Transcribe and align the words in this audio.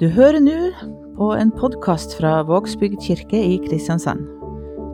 Du 0.00 0.10
hører 0.12 0.36
nå 0.44 0.56
på 1.16 1.30
en 1.40 1.48
podkast 1.56 2.12
fra 2.18 2.42
Vågsbygd 2.44 3.00
kirke 3.00 3.38
i 3.40 3.54
Kristiansand. 3.62 4.26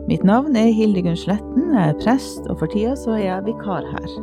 Mitt 0.07 0.23
navn 0.23 0.55
er 0.55 0.69
Hildegunn 0.71 1.19
Sletten, 1.19 1.73
jeg 1.75 1.91
er 1.91 1.99
prest, 1.99 2.47
og 2.47 2.61
for 2.61 2.71
tida 2.71 2.95
så 2.95 3.17
er 3.17 3.25
jeg 3.25 3.45
vikar 3.49 3.83
her. 3.91 4.15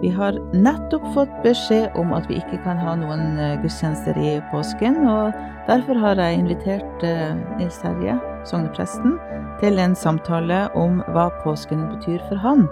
Vi 0.00 0.08
har 0.16 0.40
nettopp 0.56 1.04
fått 1.12 1.36
beskjed 1.44 1.92
om 2.00 2.16
at 2.16 2.24
vi 2.32 2.40
ikke 2.40 2.62
kan 2.64 2.80
ha 2.80 2.96
noen 2.96 3.36
eh, 3.36 3.60
gudstjenester 3.60 4.16
i 4.16 4.38
påsken, 4.48 5.02
og 5.04 5.36
derfor 5.68 6.00
har 6.00 6.16
jeg 6.24 6.40
invitert 6.40 7.04
eh, 7.04 7.36
Nils 7.60 7.84
Terje, 7.84 8.16
sognepresten, 8.48 9.20
til 9.60 9.76
en 9.76 9.92
samtale 10.08 10.70
om 10.72 11.02
hva 11.12 11.28
påsken 11.44 11.84
betyr 11.92 12.24
for 12.30 12.40
han. 12.48 12.64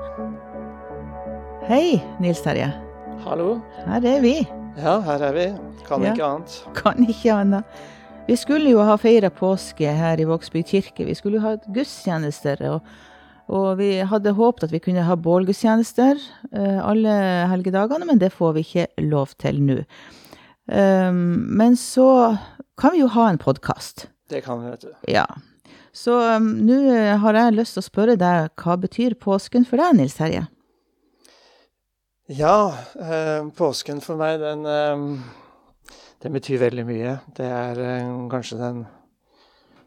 Hei, 1.68 1.98
Nils 2.16 2.40
Terje. 2.48 2.72
Hallo. 3.28 3.58
Her 3.84 4.14
er 4.16 4.24
vi. 4.24 4.38
Ja, 4.76 4.98
her 5.00 5.22
er 5.30 5.32
vi. 5.36 5.46
Kan 5.86 6.02
Ja. 6.04 6.12
ikke 6.12 6.24
annet. 6.26 6.56
Kan 6.76 7.06
ikke 7.08 7.32
annet. 7.32 7.64
Vi 8.26 8.36
skulle 8.36 8.70
jo 8.70 8.82
ha 8.82 8.96
feira 8.98 9.30
påske 9.30 9.86
her 9.94 10.18
i 10.20 10.26
Vågsby 10.26 10.62
kirke. 10.66 11.06
Vi 11.06 11.14
skulle 11.14 11.38
jo 11.38 11.44
ha 11.46 11.56
gudstjenester. 11.72 12.60
Og, 12.70 12.82
og 13.48 13.78
vi 13.78 14.00
hadde 14.02 14.34
håpet 14.34 14.64
at 14.66 14.72
vi 14.74 14.80
kunne 14.82 15.04
ha 15.06 15.14
bålgudstjenester 15.16 16.18
eh, 16.52 16.80
alle 16.82 17.14
helgedagene, 17.52 18.04
men 18.08 18.18
det 18.18 18.32
får 18.34 18.56
vi 18.58 18.64
ikke 18.66 18.86
lov 19.06 19.36
til 19.38 19.62
nå. 19.62 19.78
Um, 20.66 21.46
men 21.56 21.76
så 21.78 22.36
kan 22.76 22.92
vi 22.92 23.04
jo 23.04 23.06
ha 23.14 23.28
en 23.30 23.38
podkast. 23.38 24.08
Det 24.28 24.42
kan 24.44 24.58
vi, 24.64 24.72
vet 24.74 24.80
du. 24.88 24.92
Ja. 25.08 25.26
Så 25.94 26.18
um, 26.36 26.48
nå 26.66 26.80
har 27.22 27.38
jeg 27.38 27.54
lyst 27.54 27.78
til 27.78 27.84
å 27.84 27.86
spørre 27.86 28.16
deg, 28.18 28.50
hva 28.58 28.74
betyr 28.76 29.14
påsken 29.14 29.64
for 29.64 29.78
deg, 29.80 29.94
Nils 30.00 30.18
Terje? 30.18 30.48
Ja, 32.28 32.78
eh, 32.94 33.48
påsken 33.54 34.00
for 34.02 34.18
meg, 34.18 34.40
den, 34.40 34.66
eh, 34.66 35.20
den 36.18 36.32
betyr 36.34 36.58
veldig 36.58 36.84
mye. 36.88 37.12
Det 37.36 37.46
er 37.46 37.78
eh, 37.78 38.08
kanskje 38.32 38.58
den 38.58 38.86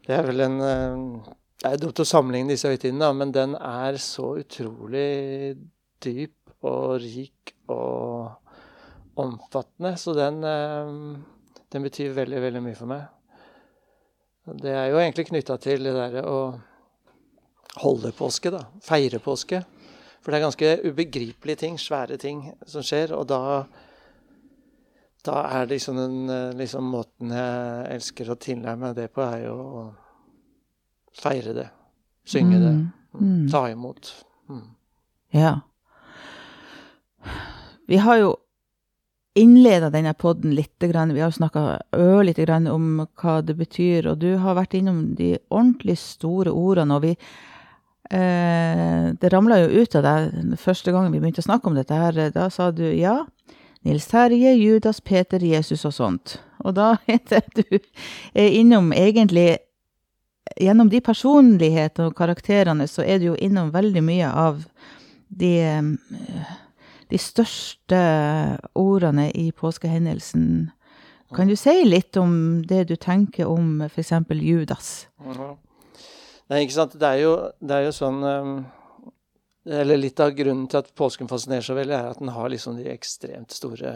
Det 0.06 0.14
er 0.16 0.22
vel 0.24 0.40
en 0.40 0.60
eh, 0.64 1.34
Det 1.60 1.68
er 1.68 1.76
dumt 1.76 2.00
å 2.00 2.06
sammenligne 2.08 2.54
disse 2.54 2.70
høytidene, 2.72 3.12
men 3.12 3.32
den 3.32 3.52
er 3.56 3.98
så 4.00 4.38
utrolig 4.40 5.58
dyp 6.00 6.64
og 6.64 7.02
rik 7.02 7.52
og 7.68 8.32
omfattende. 9.20 9.98
Så 10.00 10.14
den, 10.16 10.40
eh, 10.42 11.20
den 11.68 11.82
betyr 11.84 12.16
veldig, 12.16 12.40
veldig 12.40 12.62
mye 12.64 12.78
for 12.78 12.86
meg. 12.86 13.04
Det 14.64 14.72
er 14.72 14.88
jo 14.88 14.96
egentlig 14.96 15.28
knytta 15.28 15.58
til 15.60 15.84
det 15.84 15.92
derre 15.92 16.24
å 16.24 16.40
holde 17.84 18.16
påske, 18.16 18.48
da. 18.48 18.64
Feire 18.80 19.20
påske. 19.20 19.60
For 20.20 20.32
det 20.32 20.38
er 20.38 20.44
ganske 20.44 20.72
ubegripelige 20.84 21.62
ting, 21.62 21.78
svære 21.80 22.18
ting, 22.20 22.42
som 22.68 22.84
skjer. 22.84 23.14
Og 23.16 23.24
da, 23.30 23.64
da 25.26 25.38
er 25.48 25.64
det 25.64 25.78
liksom 25.78 25.96
den 26.00 26.34
eh, 26.34 26.52
liksom 26.58 26.90
måten 26.92 27.32
jeg 27.32 27.86
elsker 27.96 28.32
å 28.32 28.38
tilnærme 28.40 28.90
meg 28.90 28.98
det 28.98 29.08
på, 29.14 29.24
er 29.24 29.46
jo 29.46 29.56
å 29.56 29.86
feire 31.16 31.56
det. 31.56 31.70
Synge 32.28 32.60
det. 32.60 32.74
Mm. 33.16 33.48
Ta 33.50 33.64
imot. 33.70 34.12
Mm. 34.50 34.68
Ja. 35.34 35.54
Vi 37.88 37.96
har 37.96 38.20
jo 38.20 38.36
innleda 39.34 39.90
denne 39.90 40.12
podden 40.14 40.52
litt. 40.54 40.76
Grann. 40.80 41.14
Vi 41.14 41.20
har 41.20 41.30
snakka 41.30 41.80
ørlite 41.92 42.44
grann 42.46 42.68
om 42.70 43.02
hva 43.20 43.40
det 43.44 43.56
betyr, 43.58 44.06
og 44.08 44.20
du 44.22 44.36
har 44.40 44.56
vært 44.56 44.76
innom 44.78 45.14
de 45.18 45.34
ordentlig 45.48 45.98
store 46.00 46.52
ordene. 46.52 46.94
og 46.94 47.02
vi 47.02 47.16
eh, 48.10 49.12
Det 49.20 49.32
ramla 49.32 49.60
jo 49.62 49.82
ut 49.82 49.94
av 49.94 50.02
deg 50.02 50.58
første 50.58 50.92
gangen 50.92 51.12
vi 51.12 51.20
begynte 51.20 51.42
å 51.42 51.48
snakke 51.48 51.66
om 51.70 51.74
dette. 51.74 51.94
her, 51.94 52.30
Da 52.30 52.48
sa 52.50 52.70
du 52.70 52.84
ja. 52.94 53.26
Nils 53.82 54.06
Terje, 54.06 54.52
Judas, 54.54 55.00
Peter, 55.00 55.38
Jesus 55.40 55.84
og 55.84 55.92
sånt. 55.94 56.38
Og 56.64 56.74
da 56.74 56.96
heter 57.08 57.42
du 57.54 57.78
er 58.34 58.48
innom 58.60 58.92
egentlig 58.92 59.58
Gjennom 60.60 60.88
de 60.90 60.98
personlighetene 61.00 62.08
og 62.10 62.16
karakterene 62.18 62.88
så 62.90 63.04
er 63.06 63.20
du 63.20 63.26
jo 63.28 63.36
innom 63.38 63.68
veldig 63.70 64.00
mye 64.02 64.26
av 64.26 64.64
de, 65.28 65.60
eh, 65.62 66.50
de 67.08 67.18
største 67.18 68.00
ordene 68.74 69.28
i 69.30 69.52
påskehendelsen. 69.52 70.72
Kan 71.36 71.46
du 71.46 71.54
si 71.56 71.84
litt 71.86 72.16
om 72.18 72.64
det 72.66 72.88
du 72.88 72.96
tenker 72.96 73.46
om 73.46 73.80
f.eks. 73.86 74.10
Judas? 74.42 75.06
Mhm. 75.22 75.54
Nei, 76.50 76.64
ikke 76.64 76.74
sant. 76.74 76.96
Det 76.98 77.06
er 77.06 77.20
jo, 77.22 77.34
det 77.62 77.76
er 77.76 77.84
jo 77.86 77.92
sånn 77.94 78.22
um, 78.26 78.54
Eller 79.70 80.00
litt 80.00 80.18
av 80.20 80.32
grunnen 80.34 80.66
til 80.72 80.80
at 80.80 80.88
påsken 80.98 81.28
fascinerer 81.30 81.62
så 81.62 81.76
veldig, 81.76 81.94
er 81.94 82.08
at 82.14 82.18
den 82.18 82.32
har 82.34 82.48
liksom 82.50 82.78
de 82.80 82.88
ekstremt 82.90 83.52
store 83.54 83.92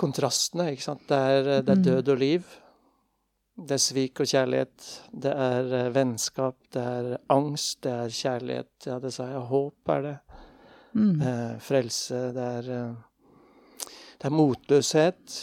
kontrastene. 0.00 0.72
ikke 0.72 0.82
sant. 0.88 1.04
Det 1.08 1.16
er, 1.16 1.42
det 1.62 1.68
er 1.70 1.78
Mm. 1.78 1.84
død 1.86 2.08
og 2.12 2.18
liv. 2.18 2.44
Det 3.56 3.76
er 3.76 3.82
svik 3.84 4.20
og 4.20 4.26
kjærlighet. 4.26 4.86
Det 5.12 5.32
er 5.32 5.72
eh, 5.78 5.90
vennskap. 5.94 6.56
Det 6.72 6.82
er 6.82 7.18
angst. 7.30 7.82
Det 7.82 7.92
er 7.92 8.08
kjærlighet. 8.08 8.70
Ja, 8.86 8.98
det 8.98 9.12
sa 9.14 9.26
jeg. 9.28 9.42
Håp 9.52 9.88
er 9.88 10.02
det. 10.02 10.16
Mm. 10.94 11.22
Eh, 11.22 11.58
frelse. 11.60 12.32
Det 12.34 12.46
er, 12.58 12.70
eh, 12.70 12.94
det 14.18 14.24
er 14.24 14.30
motløshet. 14.30 15.38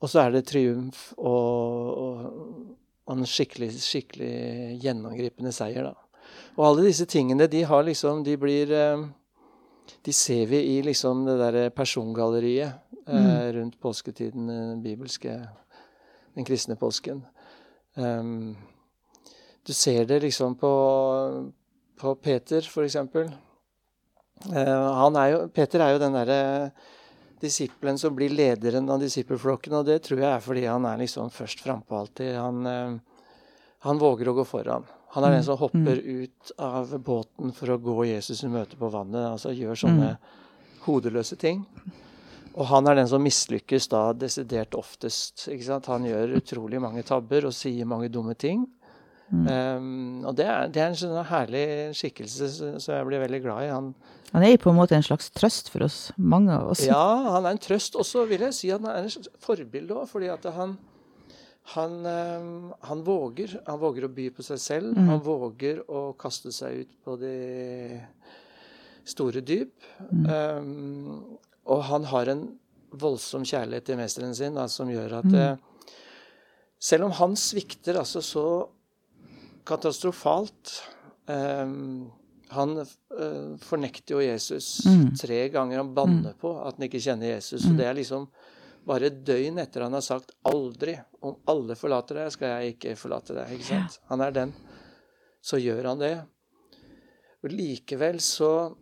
Og 0.00 0.08
så 0.08 0.20
er 0.26 0.30
det 0.32 0.46
triumf 0.46 1.12
og, 1.18 1.98
og, 1.98 2.76
og 3.04 3.18
en 3.18 3.28
skikkelig, 3.28 3.70
skikkelig 3.84 4.78
gjennomgripende 4.82 5.52
seier, 5.54 5.90
da. 5.90 6.04
Og 6.56 6.64
alle 6.68 6.86
disse 6.88 7.06
tingene, 7.10 7.46
de 7.50 7.60
har 7.68 7.82
liksom 7.84 8.22
De 8.24 8.36
blir 8.40 8.70
eh, 8.72 9.02
De 10.06 10.12
ser 10.16 10.46
vi 10.48 10.62
i 10.72 10.78
liksom 10.86 11.24
det 11.26 11.34
derre 11.36 11.64
persongalleriet 11.74 12.80
mm. 13.04 13.52
rundt 13.58 13.80
påsketiden, 13.80 14.48
den 14.48 14.82
bibelske 14.82 15.36
Den 16.34 16.46
kristne 16.48 16.76
påsken. 16.76 17.20
Um, 17.94 18.56
du 19.66 19.72
ser 19.72 20.04
det 20.04 20.22
liksom 20.24 20.56
på, 20.58 20.72
på 22.00 22.14
Peter, 22.14 22.60
for 22.66 22.82
eksempel. 22.82 23.28
Uh, 24.48 24.88
han 24.98 25.16
er 25.20 25.28
jo, 25.30 25.38
Peter 25.54 25.84
er 25.84 25.94
jo 25.94 26.00
den 26.02 26.16
derre 26.16 26.40
disippelen 27.44 28.00
som 28.00 28.16
blir 28.16 28.32
lederen 28.34 28.88
av 28.90 29.02
disippelflokken, 29.02 29.76
og 29.78 29.86
det 29.88 30.00
tror 30.06 30.22
jeg 30.22 30.30
er 30.30 30.44
fordi 30.44 30.66
han 30.66 30.88
er 30.88 31.02
liksom 31.04 31.30
først 31.32 31.62
frampå 31.64 32.00
alltid. 32.00 32.34
Han, 32.40 32.66
eh, 32.66 33.26
han 33.86 34.00
våger 34.00 34.32
å 34.32 34.38
gå 34.40 34.46
foran. 34.48 34.88
Han 35.14 35.24
er 35.28 35.36
den 35.36 35.44
som 35.46 35.60
hopper 35.60 36.00
ut 36.02 36.52
av 36.58 36.90
båten 36.98 37.52
for 37.54 37.70
å 37.70 37.78
gå 37.78 38.08
Jesus 38.08 38.42
i 38.42 38.48
møte 38.50 38.74
på 38.80 38.88
vannet. 38.90 39.28
altså 39.28 39.52
Gjør 39.54 39.78
sånne 39.84 40.08
hodeløse 40.88 41.38
ting. 41.38 41.60
Og 42.54 42.66
han 42.70 42.86
er 42.86 42.98
den 42.98 43.08
som 43.10 43.22
mislykkes 43.22 43.86
da 43.90 44.08
desidert 44.14 44.74
oftest. 44.78 45.46
Han 45.86 46.06
gjør 46.06 46.34
utrolig 46.38 46.82
mange 46.82 47.02
tabber 47.06 47.46
og 47.46 47.54
sier 47.54 47.86
mange 47.86 48.10
dumme 48.10 48.34
ting. 48.34 48.66
Um, 49.32 50.24
og 50.28 50.34
det 50.36 50.44
er, 50.46 50.68
det 50.68 50.82
er 50.82 50.90
en 50.90 50.98
sånn 51.00 51.24
herlig 51.26 51.62
skikkelse 51.96 52.48
så- 52.52 52.72
som 52.80 52.94
jeg 52.94 53.06
blir 53.08 53.22
veldig 53.24 53.40
glad 53.42 53.62
i. 53.64 53.68
Han, 53.72 53.94
Han 54.32 54.42
er 54.42 54.50
jo 54.52 54.58
på 54.66 54.70
en 54.70 54.76
måte 54.76 54.92
en 54.92 55.02
slags 55.02 55.30
trøst 55.30 55.70
for 55.70 55.82
oss, 55.86 56.12
mange 56.18 56.52
av 56.52 56.68
oss. 56.70 56.84
ja, 56.86 57.32
han 57.32 57.46
er 57.46 57.50
en 57.56 57.58
trøst. 57.58 57.96
Og 57.96 58.04
så 58.04 58.26
vil 58.28 58.40
jeg 58.40 58.52
si 58.54 58.70
at 58.70 58.80
han 58.84 58.90
er 58.90 59.04
et 59.08 59.28
forbilde 59.40 59.90
òg, 59.96 60.08
fordi 60.08 60.28
at 60.32 60.44
han 60.54 60.76
han, 61.74 62.04
um, 62.04 62.74
han 62.82 63.02
våger. 63.02 63.54
Han 63.66 63.78
våger 63.80 64.04
å 64.04 64.12
by 64.14 64.28
på 64.36 64.42
seg 64.44 64.58
selv. 64.60 64.96
Han 64.98 65.20
våger 65.24 65.80
å 65.88 66.14
kaste 66.20 66.52
seg 66.52 66.80
ut 66.84 66.90
på 67.02 67.18
de 67.18 68.00
store 69.08 69.40
dyp. 69.40 69.72
Um, 70.12 71.38
og 71.66 71.82
han 71.88 72.04
har 72.04 72.28
en 72.28 72.44
voldsom 72.92 73.42
kjærlighet 73.48 73.84
til 73.88 73.96
mesteren 73.96 74.34
sin 74.36 74.54
da, 74.54 74.66
som 74.68 74.88
gjør 74.92 75.18
at 75.22 75.32
eh, 75.34 75.56
Selv 76.78 77.06
om 77.06 77.10
han 77.16 77.32
svikter 77.34 77.96
altså 77.96 78.20
så 78.20 78.44
katastrofalt 79.66 80.74
um, 81.26 82.10
Han 82.54 82.76
uh, 82.78 83.54
fornekter 83.64 84.16
jo 84.16 84.20
Jesus 84.22 84.84
tre 85.20 85.48
ganger. 85.48 85.80
Han 85.80 85.94
banner 85.96 86.36
på 86.38 86.52
at 86.60 86.76
han 86.76 86.86
ikke 86.86 87.02
kjenner 87.02 87.34
Jesus. 87.34 87.64
Og 87.66 87.78
det 87.78 87.88
er 87.88 87.96
liksom 87.98 88.28
bare 88.84 89.08
et 89.08 89.22
døgn 89.24 89.58
etter 89.62 89.86
han 89.86 89.96
har 89.96 90.04
sagt 90.04 90.34
'aldri'. 90.44 90.98
Om 91.24 91.40
alle 91.48 91.76
forlater 91.78 92.20
deg, 92.20 92.32
skal 92.34 92.52
jeg 92.52 92.76
ikke 92.76 92.96
forlate 93.00 93.36
deg. 93.36 93.56
ikke 93.56 93.70
sant? 93.70 93.98
Han 94.12 94.20
er 94.20 94.34
den. 94.36 94.54
Så 95.40 95.58
gjør 95.60 95.88
han 95.90 96.02
det. 96.02 96.14
Og 97.44 97.52
likevel 97.52 98.20
så 98.24 98.74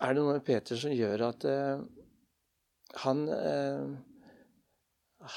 er 0.00 0.12
det 0.12 0.20
noe 0.20 0.36
med 0.36 0.44
Peter 0.44 0.78
som 0.78 0.92
gjør 0.92 1.28
at 1.30 1.44
uh, 1.48 1.80
han 3.04 3.24
uh, 3.28 3.96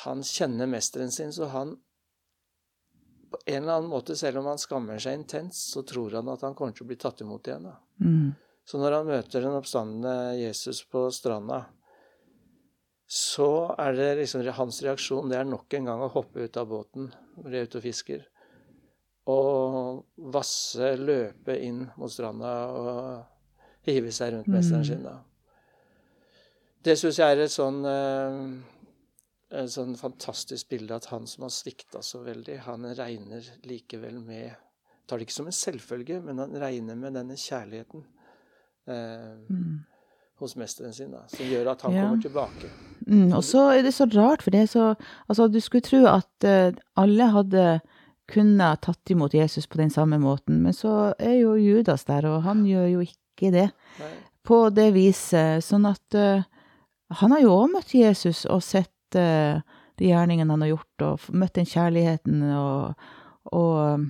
Han 0.06 0.20
kjenner 0.22 0.68
mesteren 0.70 1.10
sin, 1.12 1.32
så 1.34 1.48
han 1.50 1.72
på 3.30 3.40
en 3.46 3.64
eller 3.64 3.80
annen 3.80 3.92
måte, 3.92 4.16
selv 4.18 4.42
om 4.42 4.48
han 4.50 4.62
skammer 4.62 5.02
seg 5.02 5.20
intenst, 5.20 5.74
så 5.74 5.84
tror 5.88 6.18
han 6.18 6.30
at 6.32 6.46
han 6.46 6.56
kommer 6.58 6.76
til 6.76 6.86
å 6.86 6.90
bli 6.90 6.98
tatt 7.00 7.22
imot 7.22 7.48
igjen. 7.48 7.68
Mm. 8.02 8.32
Så 8.66 8.82
når 8.82 9.00
han 9.00 9.10
møter 9.10 9.46
den 9.46 9.58
oppstandende 9.58 10.40
Jesus 10.40 10.82
på 10.90 11.08
stranda, 11.14 11.64
så 13.10 13.74
er 13.82 13.96
det 13.98 14.10
liksom 14.20 14.44
hans 14.54 14.84
reaksjon 14.86 15.32
det 15.32 15.40
er 15.40 15.48
nok 15.50 15.74
en 15.74 15.88
gang 15.90 16.02
å 16.06 16.12
hoppe 16.14 16.46
ut 16.46 16.58
av 16.62 16.68
båten 16.70 17.08
når 17.40 17.50
de 17.50 17.58
er 17.58 17.70
ute 17.70 17.80
og 17.80 17.86
fisker. 17.88 18.28
Og 19.30 20.30
vasse, 20.34 20.92
løpe 21.02 21.56
inn 21.66 21.88
mot 21.98 22.14
stranda 22.14 22.52
og 22.70 23.90
hive 23.90 24.14
seg 24.14 24.36
rundt 24.36 24.52
mesteren 24.54 24.86
sin. 24.86 25.02
da. 25.06 25.18
det 26.86 26.98
syns 27.02 27.18
jeg 27.22 27.34
er 27.34 27.44
et 27.46 27.54
sånn 27.54 27.82
eh, 27.90 28.38
et 29.52 29.72
sånn 29.74 29.96
fantastisk 29.98 30.70
bilde 30.70 30.94
at 30.96 31.06
han 31.10 31.26
som 31.28 31.44
har 31.48 31.50
svikta 31.54 32.02
så 32.06 32.22
veldig, 32.26 32.60
han 32.68 32.84
regner 32.98 33.46
likevel 33.66 34.20
med 34.22 34.52
Tar 35.10 35.18
det 35.18 35.26
ikke 35.26 35.34
som 35.40 35.48
en 35.50 35.56
selvfølge, 35.58 36.20
men 36.22 36.38
han 36.38 36.52
regner 36.62 36.94
med 36.96 37.16
denne 37.18 37.34
kjærligheten 37.34 38.04
eh, 38.88 39.40
Mm. 39.50 39.80
hos 40.40 40.54
mesteren 40.56 40.94
sin, 40.94 41.10
da, 41.12 41.24
som 41.28 41.46
gjør 41.50 41.72
at 41.72 41.82
han 41.82 41.94
Ja. 41.94 42.04
kommer 42.04 42.22
tilbake. 42.22 42.70
Mm, 43.08 43.34
og 43.34 43.42
så 43.44 43.72
er 43.74 43.82
det 43.82 43.94
så 43.94 44.06
rart, 44.06 44.42
for 44.44 44.52
det 44.52 44.62
er 44.62 44.66
så 44.68 44.96
Altså, 45.30 45.48
du 45.52 45.60
skulle 45.60 45.82
tro 45.82 46.06
at 46.06 46.46
uh, 46.46 46.72
alle 46.96 47.26
hadde 47.32 47.82
kunne 48.28 48.78
tatt 48.82 49.10
imot 49.10 49.34
Jesus 49.34 49.66
på 49.66 49.78
den 49.78 49.90
samme 49.90 50.20
måten, 50.20 50.62
men 50.62 50.74
så 50.74 51.14
er 51.18 51.40
jo 51.42 51.56
Judas 51.56 52.04
der, 52.06 52.26
og 52.28 52.44
han 52.44 52.64
gjør 52.66 52.88
jo 52.94 53.00
ikke 53.00 53.52
det 53.52 53.72
Nei. 54.00 54.14
på 54.46 54.70
det 54.70 54.94
viset. 54.94 55.64
Sånn 55.64 55.90
at 55.90 56.14
uh, 56.16 56.44
han 57.18 57.32
har 57.32 57.42
jo 57.42 57.50
òg 57.66 57.72
møtt 57.74 57.94
Jesus 57.96 58.46
og 58.46 58.62
sett 58.62 58.92
eh, 59.16 59.62
de 60.00 60.06
gjerningene 60.12 60.52
han 60.54 60.62
har 60.62 60.72
gjort, 60.74 61.02
og 61.02 61.14
møtte 61.20 61.40
møtt 61.42 61.54
den 61.60 61.66
kjærligheten 61.70 62.44
og, 62.56 62.94
og 63.52 64.08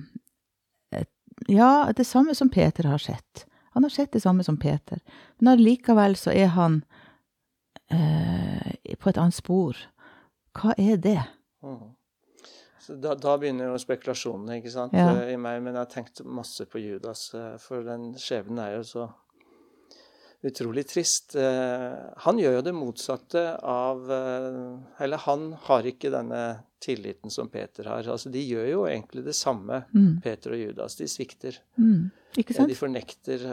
eh, 0.92 1.06
Ja, 1.48 1.90
det 1.96 2.04
samme 2.06 2.34
som 2.36 2.50
Peter 2.52 2.84
har 2.90 2.98
sett. 2.98 3.46
Han 3.72 3.84
har 3.86 3.90
sett 3.90 4.12
det 4.12 4.20
samme 4.22 4.44
som 4.44 4.56
Peter, 4.60 4.98
men 5.38 5.54
allikevel 5.54 6.16
så 6.18 6.30
er 6.34 6.50
han 6.56 6.82
eh, 7.90 8.94
på 8.98 9.08
et 9.10 9.18
annet 9.18 9.34
spor. 9.34 9.78
Hva 10.58 10.74
er 10.76 10.96
det? 11.00 11.20
Så 12.80 12.96
da, 12.98 13.14
da 13.14 13.36
begynner 13.38 13.70
jo 13.70 13.78
spekulasjonene 13.78 14.58
ikke 14.58 14.72
sant, 14.74 14.92
Ja. 14.92 15.12
eh, 15.22 15.32
i 15.34 15.36
meg. 15.38 15.62
Men 15.62 15.74
jeg 15.74 15.80
har 15.84 15.90
tenkt 15.92 16.22
masse 16.26 16.66
på 16.66 16.82
Judas, 16.82 17.28
for 17.62 17.86
den 17.86 18.12
skjebnen 18.18 18.58
er 18.64 18.76
jo 18.80 18.84
så 18.88 19.08
utrolig 20.44 20.86
trist. 20.88 21.34
Eh, 21.36 21.96
Han 22.24 22.38
gjør 22.40 22.54
jo 22.58 22.62
det 22.62 22.72
motsatte 22.74 23.42
av 23.62 24.10
eh, 24.10 25.02
Eller 25.04 25.16
han 25.26 25.52
har 25.66 25.82
ikke 25.82 26.10
denne 26.10 26.62
tilliten 26.80 27.30
som 27.30 27.48
Peter 27.52 27.84
har. 27.84 28.02
Altså, 28.08 28.30
De 28.32 28.40
gjør 28.40 28.68
jo 28.70 28.84
egentlig 28.88 29.24
det 29.26 29.34
samme, 29.36 29.84
Mm, 29.94 30.20
Peter 30.24 30.52
og 30.52 30.58
Judas. 30.62 30.96
De 30.96 31.04
svikter. 31.08 31.58
mm, 31.78 32.10
ikke 32.38 32.50
Eh, 32.50 32.56
sant? 32.56 32.68
De 32.68 32.74
fornekter. 32.74 33.44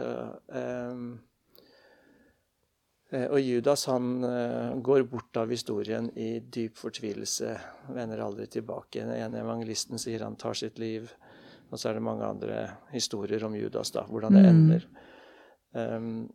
og 3.32 3.40
Judas 3.40 3.84
han 3.88 4.20
går 4.84 5.02
bort 5.08 5.36
av 5.40 5.48
historien 5.48 6.10
i 6.16 6.40
dyp 6.40 6.76
fortvilelse, 6.76 7.54
vender 7.96 8.20
aldri 8.20 8.46
tilbake. 8.52 9.00
Den 9.00 9.14
ene 9.16 9.40
evangelisten 9.40 9.98
sier 10.00 10.20
han 10.26 10.36
tar 10.36 10.52
sitt 10.54 10.78
liv. 10.78 11.08
Og 11.70 11.78
så 11.80 11.88
er 11.90 11.94
det 11.98 12.02
mange 12.04 12.24
andre 12.24 12.58
historier 12.92 13.44
om 13.44 13.54
Judas, 13.56 13.90
da, 13.92 14.02
hvordan 14.08 14.32
det 14.36 14.44
Mm. 14.44 14.50
ender. 14.54 16.28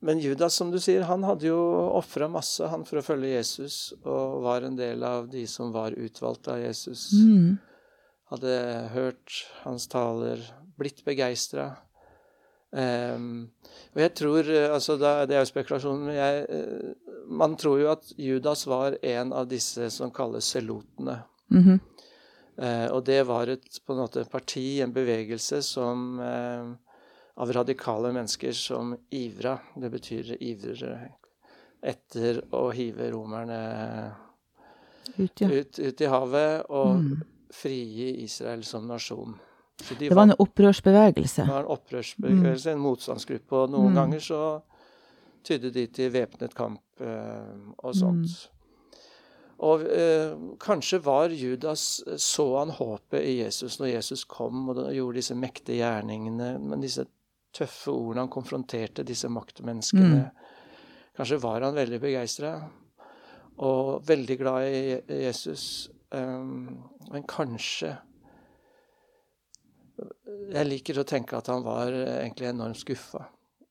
Men 0.00 0.20
Judas, 0.20 0.54
som 0.54 0.70
du 0.70 0.78
sier, 0.80 1.02
han 1.08 1.24
hadde 1.26 1.48
jo 1.50 1.58
ofra 1.98 2.28
masse 2.30 2.66
han 2.70 2.84
for 2.88 3.00
å 3.00 3.04
følge 3.04 3.34
Jesus, 3.34 3.92
og 4.04 4.44
var 4.46 4.64
en 4.64 4.78
del 4.78 5.02
av 5.04 5.28
de 5.32 5.44
som 5.50 5.72
var 5.74 5.96
utvalgt 5.96 6.48
av 6.48 6.62
Jesus 6.62 7.10
Mm, 7.12 7.58
hadde 8.30 8.54
hørt 8.94 9.44
hans 9.64 9.88
taler, 9.88 10.40
blitt 10.78 11.04
begeistra. 11.04 11.76
og 12.74 14.00
jeg 14.00 14.14
tror 14.14 14.44
eh, 14.52 14.68
altså 14.68 14.98
da, 15.00 15.24
Det 15.24 15.34
er 15.34 15.40
jo 15.40 15.48
spekulasjon, 15.48 16.02
men 16.04 16.14
jeg, 16.14 16.42
eh, 16.52 17.14
man 17.24 17.56
tror 17.56 17.78
jo 17.80 17.92
at 17.92 18.10
Judas 18.16 18.66
var 18.66 18.98
en 19.02 19.32
av 19.32 19.48
disse 19.48 19.90
som 19.90 20.10
kalles 20.10 20.44
selotene. 20.44 21.22
Mm 21.50 21.62
-hmm. 21.62 21.80
uh, 22.62 22.92
og 22.92 23.04
det 23.04 23.22
var 23.26 23.46
et, 23.46 23.80
på 23.86 23.92
en 23.92 23.98
måte 23.98 24.24
parti, 24.24 24.80
en 24.80 24.92
bevegelse, 24.92 25.62
som 25.62 26.20
eh, 26.20 26.74
av 27.38 27.52
radikale 27.54 28.10
mennesker 28.12 28.52
som 28.52 28.96
ivra. 29.14 29.58
Det 29.78 29.90
betyr 29.92 30.32
ivrere 30.42 31.12
etter 31.86 32.40
å 32.50 32.68
hive 32.74 33.10
romerne 33.14 33.58
ut, 35.16 35.40
ja. 35.40 35.48
ut, 35.50 35.78
ut 35.78 36.00
i 36.00 36.06
havet 36.10 36.66
og 36.70 36.96
Mm. 36.98 37.22
frigi 37.54 38.08
Israel 38.24 38.64
som 38.64 38.86
nasjon. 38.86 39.38
De 39.88 40.08
Det 40.08 40.14
var 40.14 40.26
en 40.26 40.34
opprørsbevegelse. 40.38 41.44
Det 41.46 41.48
var 41.54 41.60
en 41.64 41.76
opprørsbevegelse, 41.78 42.72
en 42.72 42.82
motstandsgruppe, 42.82 43.52
og 43.56 43.70
noen 43.70 43.92
Mm. 43.92 43.94
ganger 43.94 44.18
så 44.20 44.62
tydde 45.44 45.70
de 45.72 45.86
til 45.86 46.10
væpnet 46.10 46.54
kamp 46.54 46.80
eh, 47.00 47.54
og 47.84 47.94
sånt. 47.94 48.48
Og 49.60 49.80
eh, 49.82 50.34
kanskje 50.58 51.00
var 51.02 51.30
Judas 51.30 52.02
Så 52.16 52.58
han 52.58 52.70
håpet 52.70 53.24
i 53.24 53.38
Jesus 53.42 53.78
når 53.80 53.92
Jesus 53.94 54.24
kom 54.24 54.68
og 54.68 54.76
gjorde 54.94 55.16
disse 55.16 55.34
mektige 55.34 55.78
gjerningene, 55.82 56.58
men 56.60 56.80
disse 56.80 57.06
tøffe 57.54 57.90
ordene 57.92 58.24
han 58.26 58.32
konfronterte 58.32 59.04
disse 59.06 59.28
maktmenneskene. 59.32 60.18
Mm. 60.24 61.14
Kanskje 61.18 61.40
var 61.42 61.64
han 61.66 61.74
veldig 61.74 62.00
begeistra 62.02 62.52
og 63.58 64.04
veldig 64.06 64.36
glad 64.38 64.68
i 64.70 65.22
Jesus. 65.24 65.88
Um, 66.10 66.84
men 67.12 67.24
kanskje 67.28 67.96
Jeg 70.54 70.64
liker 70.68 71.00
å 71.02 71.04
tenke 71.08 71.36
at 71.36 71.48
han 71.50 71.64
var 71.66 71.90
egentlig 71.90 72.46
enormt 72.48 72.78
skuffa. 72.80 73.24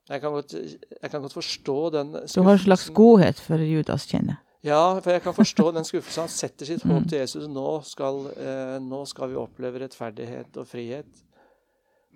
Jeg 0.08 0.22
kan 0.24 0.34
godt, 0.36 0.54
jeg 0.56 1.12
kan 1.12 1.24
godt 1.24 1.36
forstå 1.36 1.78
den 1.96 2.12
Du 2.20 2.42
har 2.44 2.54
en 2.54 2.62
slags 2.66 2.90
godhet 2.96 3.40
for 3.44 3.64
Judas, 3.64 4.06
kjenner. 4.08 4.42
Ja, 4.66 4.98
for 5.00 5.14
jeg 5.16 5.24
kan 5.24 5.36
forstå 5.36 5.70
den 5.76 5.88
skuffelsen. 5.88 6.26
Han 6.26 6.32
setter 6.34 6.68
sitt 6.68 6.84
håp 6.88 7.04
Mm. 7.06 7.08
til 7.08 7.20
Jesus. 7.24 7.48
Nå 7.48 7.68
skal, 7.88 8.20
eh, 8.36 8.78
nå 8.84 9.02
skal 9.08 9.32
vi 9.32 9.40
oppleve 9.40 9.80
rettferdighet 9.86 10.58
og 10.60 10.68
frihet. 10.68 11.24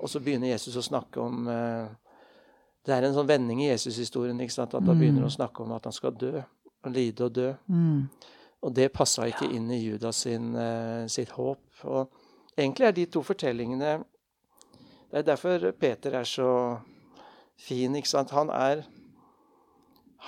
Og 0.02 0.10
så 0.10 0.20
begynner 0.20 0.48
Jesus 0.54 0.76
å 0.78 0.82
snakke 0.86 1.22
om 1.22 1.48
eh, 1.48 1.88
Det 2.86 2.94
er 2.96 3.04
en 3.06 3.14
sånn 3.14 3.28
vending 3.30 3.60
i 3.62 3.68
Jesus-historien. 3.70 4.40
ikke 4.42 4.54
sant? 4.56 4.74
At 4.74 4.82
han 4.82 4.96
Mm. 4.98 5.00
begynner 5.00 5.26
å 5.28 5.36
snakke 5.36 5.62
om 5.62 5.72
at 5.76 5.84
han 5.86 5.94
skal 5.94 6.12
dø. 6.18 6.42
Og 6.84 6.92
lide 6.92 7.22
og 7.26 7.34
dø. 7.34 7.52
Mm. 7.70 8.10
Og 8.64 8.74
det 8.74 8.88
passa 8.94 9.22
ikke 9.30 9.52
inn 9.54 9.70
i 9.72 9.78
Judas 9.84 10.16
sin, 10.26 10.56
eh, 10.56 11.06
sitt 11.08 11.30
håp. 11.30 11.60
Og 11.86 12.10
egentlig 12.58 12.88
er 12.88 12.92
de 12.92 13.06
to 13.06 13.22
fortellingene 13.22 14.04
Det 15.12 15.18
er 15.20 15.24
derfor 15.36 15.72
Peter 15.74 16.12
er 16.16 16.24
så 16.24 16.80
fin, 17.58 17.94
ikke 17.96 18.08
sant. 18.08 18.30
Han 18.32 18.50
er, 18.50 18.84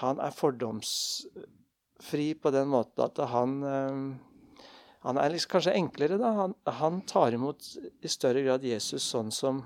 han 0.01 0.19
er 0.19 0.29
fordomsfri 0.31 2.33
på 2.41 2.51
den 2.51 2.67
måten 2.67 3.03
at 3.05 3.17
han 3.29 3.63
eh, 3.63 4.13
Han 5.03 5.17
er 5.19 5.29
liksom 5.33 5.49
kanskje 5.51 5.73
enklere, 5.75 6.17
da. 6.17 6.31
Han, 6.37 6.53
han 6.79 7.01
tar 7.09 7.33
imot 7.35 7.65
i 8.01 8.07
større 8.07 8.43
grad 8.45 8.63
Jesus 8.63 9.03
sånn 9.13 9.31
som 9.35 9.63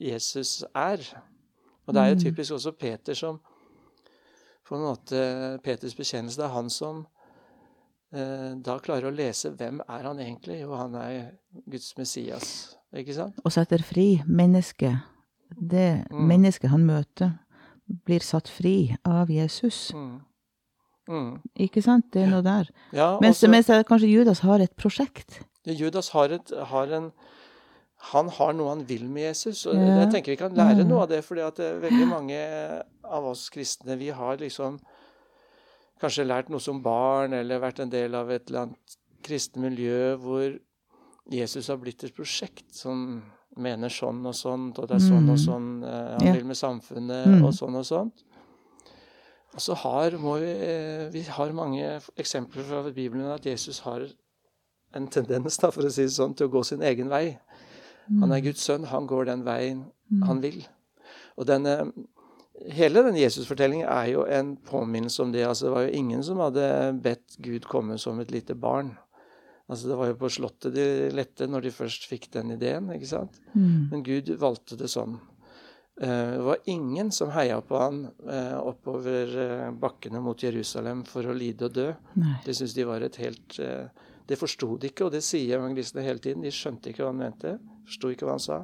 Jesus 0.00 0.60
er. 0.74 1.02
Og 1.88 1.94
det 1.94 2.02
er 2.02 2.08
jo 2.12 2.18
Mm. 2.18 2.22
typisk 2.24 2.52
også 2.54 2.72
Peter 2.78 3.14
som 3.14 3.40
på 4.68 4.76
en 4.76 4.82
måte 4.84 5.60
Peters 5.64 5.94
bekjennelse. 5.96 6.36
Det 6.36 6.44
er 6.44 6.54
han 6.54 6.70
som 6.70 7.06
eh, 8.12 8.54
da 8.64 8.78
klarer 8.78 9.08
å 9.10 9.14
lese 9.14 9.50
hvem 9.56 9.80
er 9.88 10.02
han 10.06 10.18
egentlig. 10.18 10.60
Jo, 10.62 10.74
han 10.76 10.94
er 10.94 11.32
Guds 11.68 11.96
Messias. 11.98 12.76
Ikke 12.94 13.14
sant? 13.14 13.40
Og 13.44 13.52
setter 13.52 13.82
fri 13.84 14.22
mennesket. 14.26 14.96
Det 15.50 16.06
Mm. 16.10 16.26
mennesket 16.28 16.70
han 16.70 16.86
møter, 16.86 17.38
blir 18.06 18.20
satt 18.20 18.48
fri 18.48 18.96
av 19.04 19.28
Jesus. 19.28 19.90
Mm. 19.94 20.20
Mm. 21.08 21.40
Ikke 21.58 21.82
sant? 21.82 22.04
Det 22.12 22.22
er 22.22 22.26
noe 22.30 22.42
der. 22.42 22.68
Ja, 22.92 23.18
Mens, 23.20 23.38
også- 23.42 23.50
mens 23.50 23.66
kanskje 23.88 24.10
Judas 24.12 24.40
har 24.40 24.60
et 24.60 24.76
prosjekt. 24.76 25.40
Judas 25.66 26.10
har, 26.10 26.30
et, 26.32 26.50
har 26.66 26.86
en 26.92 27.12
Han 28.12 28.28
har 28.28 28.52
noe 28.52 28.68
han 28.68 28.84
vil 28.86 29.08
med 29.08 29.22
Jesus. 29.34 29.66
og 29.66 29.74
Ja. 29.74 30.04
Jeg 30.04 30.12
tenker 30.12 30.26
vi 30.32 30.36
kan 30.36 30.52
lære 30.54 30.84
Mm. 30.84 30.88
noe 30.88 31.02
av 31.02 31.08
det. 31.08 31.24
fordi 31.24 31.40
at 31.40 31.56
veldig 31.56 32.06
mange 32.08 32.82
av 33.04 33.24
oss 33.24 33.48
kristne 33.50 33.98
vi 33.98 34.08
har 34.10 34.36
liksom 34.36 34.78
kanskje 36.00 36.24
lært 36.26 36.48
noe 36.48 36.60
som 36.60 36.80
barn, 36.80 37.32
eller 37.32 37.58
vært 37.58 37.80
en 37.80 37.90
del 37.90 38.14
av 38.14 38.30
et 38.30 38.48
eller 38.48 38.60
annet 38.66 38.96
kristent 39.24 39.56
miljø 39.56 40.16
hvor 40.16 40.58
Jesus 41.30 41.66
har 41.66 41.76
blitt 41.76 42.04
et 42.04 42.14
prosjekt 42.14 42.72
som 42.72 43.22
mener 43.56 43.88
sånn 43.88 44.24
og 44.24 44.34
sånn, 44.34 44.70
og 44.78 44.86
det 44.88 44.94
er 44.94 45.00
sånn 45.00 45.28
og 45.28 45.36
Mm. 45.36 45.46
sånn 45.48 45.84
eh, 45.84 46.18
han 46.24 46.34
vil 46.36 46.44
med 46.44 46.56
samfunnet, 46.56 47.26
Mm. 47.26 47.44
og 47.44 47.52
sånn 47.52 47.74
og 47.76 47.84
sånt. 47.84 48.22
Og 49.54 49.60
så 49.64 49.74
har 49.74 50.10
vi, 50.10 50.50
eh, 50.52 51.08
vi 51.12 51.22
har 51.22 51.52
mange 51.56 52.00
eksempler 52.20 52.66
fra 52.68 52.82
Bibelen 52.92 53.26
at 53.32 53.46
Jesus 53.46 53.78
har 53.86 54.04
en 54.94 55.08
tendens, 55.08 55.56
da, 55.58 55.70
for 55.70 55.82
å 55.82 55.90
si 55.92 56.02
det 56.06 56.12
sånn, 56.14 56.34
til 56.36 56.48
å 56.48 56.52
gå 56.52 56.64
sin 56.64 56.82
egen 56.82 57.08
vei. 57.08 57.38
Han 58.20 58.32
er 58.32 58.40
Guds 58.40 58.62
sønn, 58.64 58.86
han 58.88 59.06
går 59.06 59.26
den 59.26 59.42
veien 59.44 59.86
Mm. 60.10 60.22
han 60.24 60.38
vil. 60.40 60.62
Og 61.36 61.44
denne, 61.46 61.92
hele 62.72 63.02
den 63.04 63.18
Jesus-fortellingen 63.20 63.86
er 63.86 64.06
jo 64.14 64.22
en 64.24 64.56
påminnelse 64.56 65.20
om 65.20 65.32
det. 65.32 65.44
Altså, 65.44 65.66
det 65.66 65.74
var 65.74 65.82
jo 65.82 65.98
ingen 65.98 66.22
som 66.24 66.38
hadde 66.38 67.00
bedt 67.02 67.36
Gud 67.44 67.66
komme 67.68 67.98
som 67.98 68.18
et 68.20 68.30
lite 68.30 68.54
barn. 68.54 68.96
Altså, 69.68 69.88
det 69.88 69.98
var 69.98 70.06
jo 70.08 70.14
på 70.14 70.30
Slottet 70.32 70.72
de 70.74 71.10
lette 71.12 71.46
når 71.46 71.60
de 71.66 71.70
først 71.70 72.08
fikk 72.08 72.30
den 72.32 72.50
ideen. 72.56 72.88
ikke 72.88 73.06
sant? 73.06 73.36
Mm. 73.54 73.90
Men 73.90 74.02
Gud 74.02 74.32
valgte 74.40 74.78
det 74.78 74.88
sånn. 74.88 75.18
Eh, 76.00 76.30
Det 76.30 76.42
var 76.42 76.56
ingen 76.64 77.12
som 77.12 77.30
heia 77.30 77.60
på 77.60 77.78
han 77.78 78.04
eh, 78.30 78.58
oppover 78.58 79.38
eh, 79.38 79.70
bakkene 79.70 80.20
mot 80.22 80.42
Jerusalem 80.42 81.02
for 81.04 81.26
å 81.26 81.34
lide 81.34 81.66
og 81.66 81.74
dø. 81.74 81.88
Nei. 82.14 82.36
Det 82.44 82.54
synes 82.54 82.74
de 82.76 82.86
var 82.86 83.02
et 83.02 83.16
helt 83.16 83.58
Det 84.28 84.36
forsto 84.36 84.76
de 84.76 84.90
ikke, 84.90 85.06
og 85.06 85.12
det 85.14 85.22
sier 85.24 85.56
evangelistene 85.56 86.02
hele 86.04 86.20
tiden. 86.20 86.42
De 86.44 86.50
skjønte 86.52 86.90
ikke 86.90 87.00
hva 87.00 87.14
han 87.14 87.22
mente, 87.22 87.54
forsto 87.88 88.10
ikke 88.12 88.26
hva 88.28 88.34
han 88.36 88.42
sa, 88.44 88.58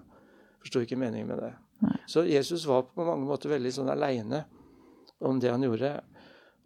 forsto 0.61 0.83
ikke 0.85 0.99
meningen 1.01 1.31
med 1.31 1.41
det. 1.41 1.53
Nei. 1.81 1.95
Så 2.07 2.27
Jesus 2.29 2.67
var 2.69 2.83
på 2.91 3.07
mange 3.07 3.25
måter 3.25 3.49
veldig 3.49 3.73
sånn 3.73 3.89
aleine 3.89 4.43
om 5.25 5.41
det 5.41 5.49
han 5.49 5.65
gjorde. 5.65 5.95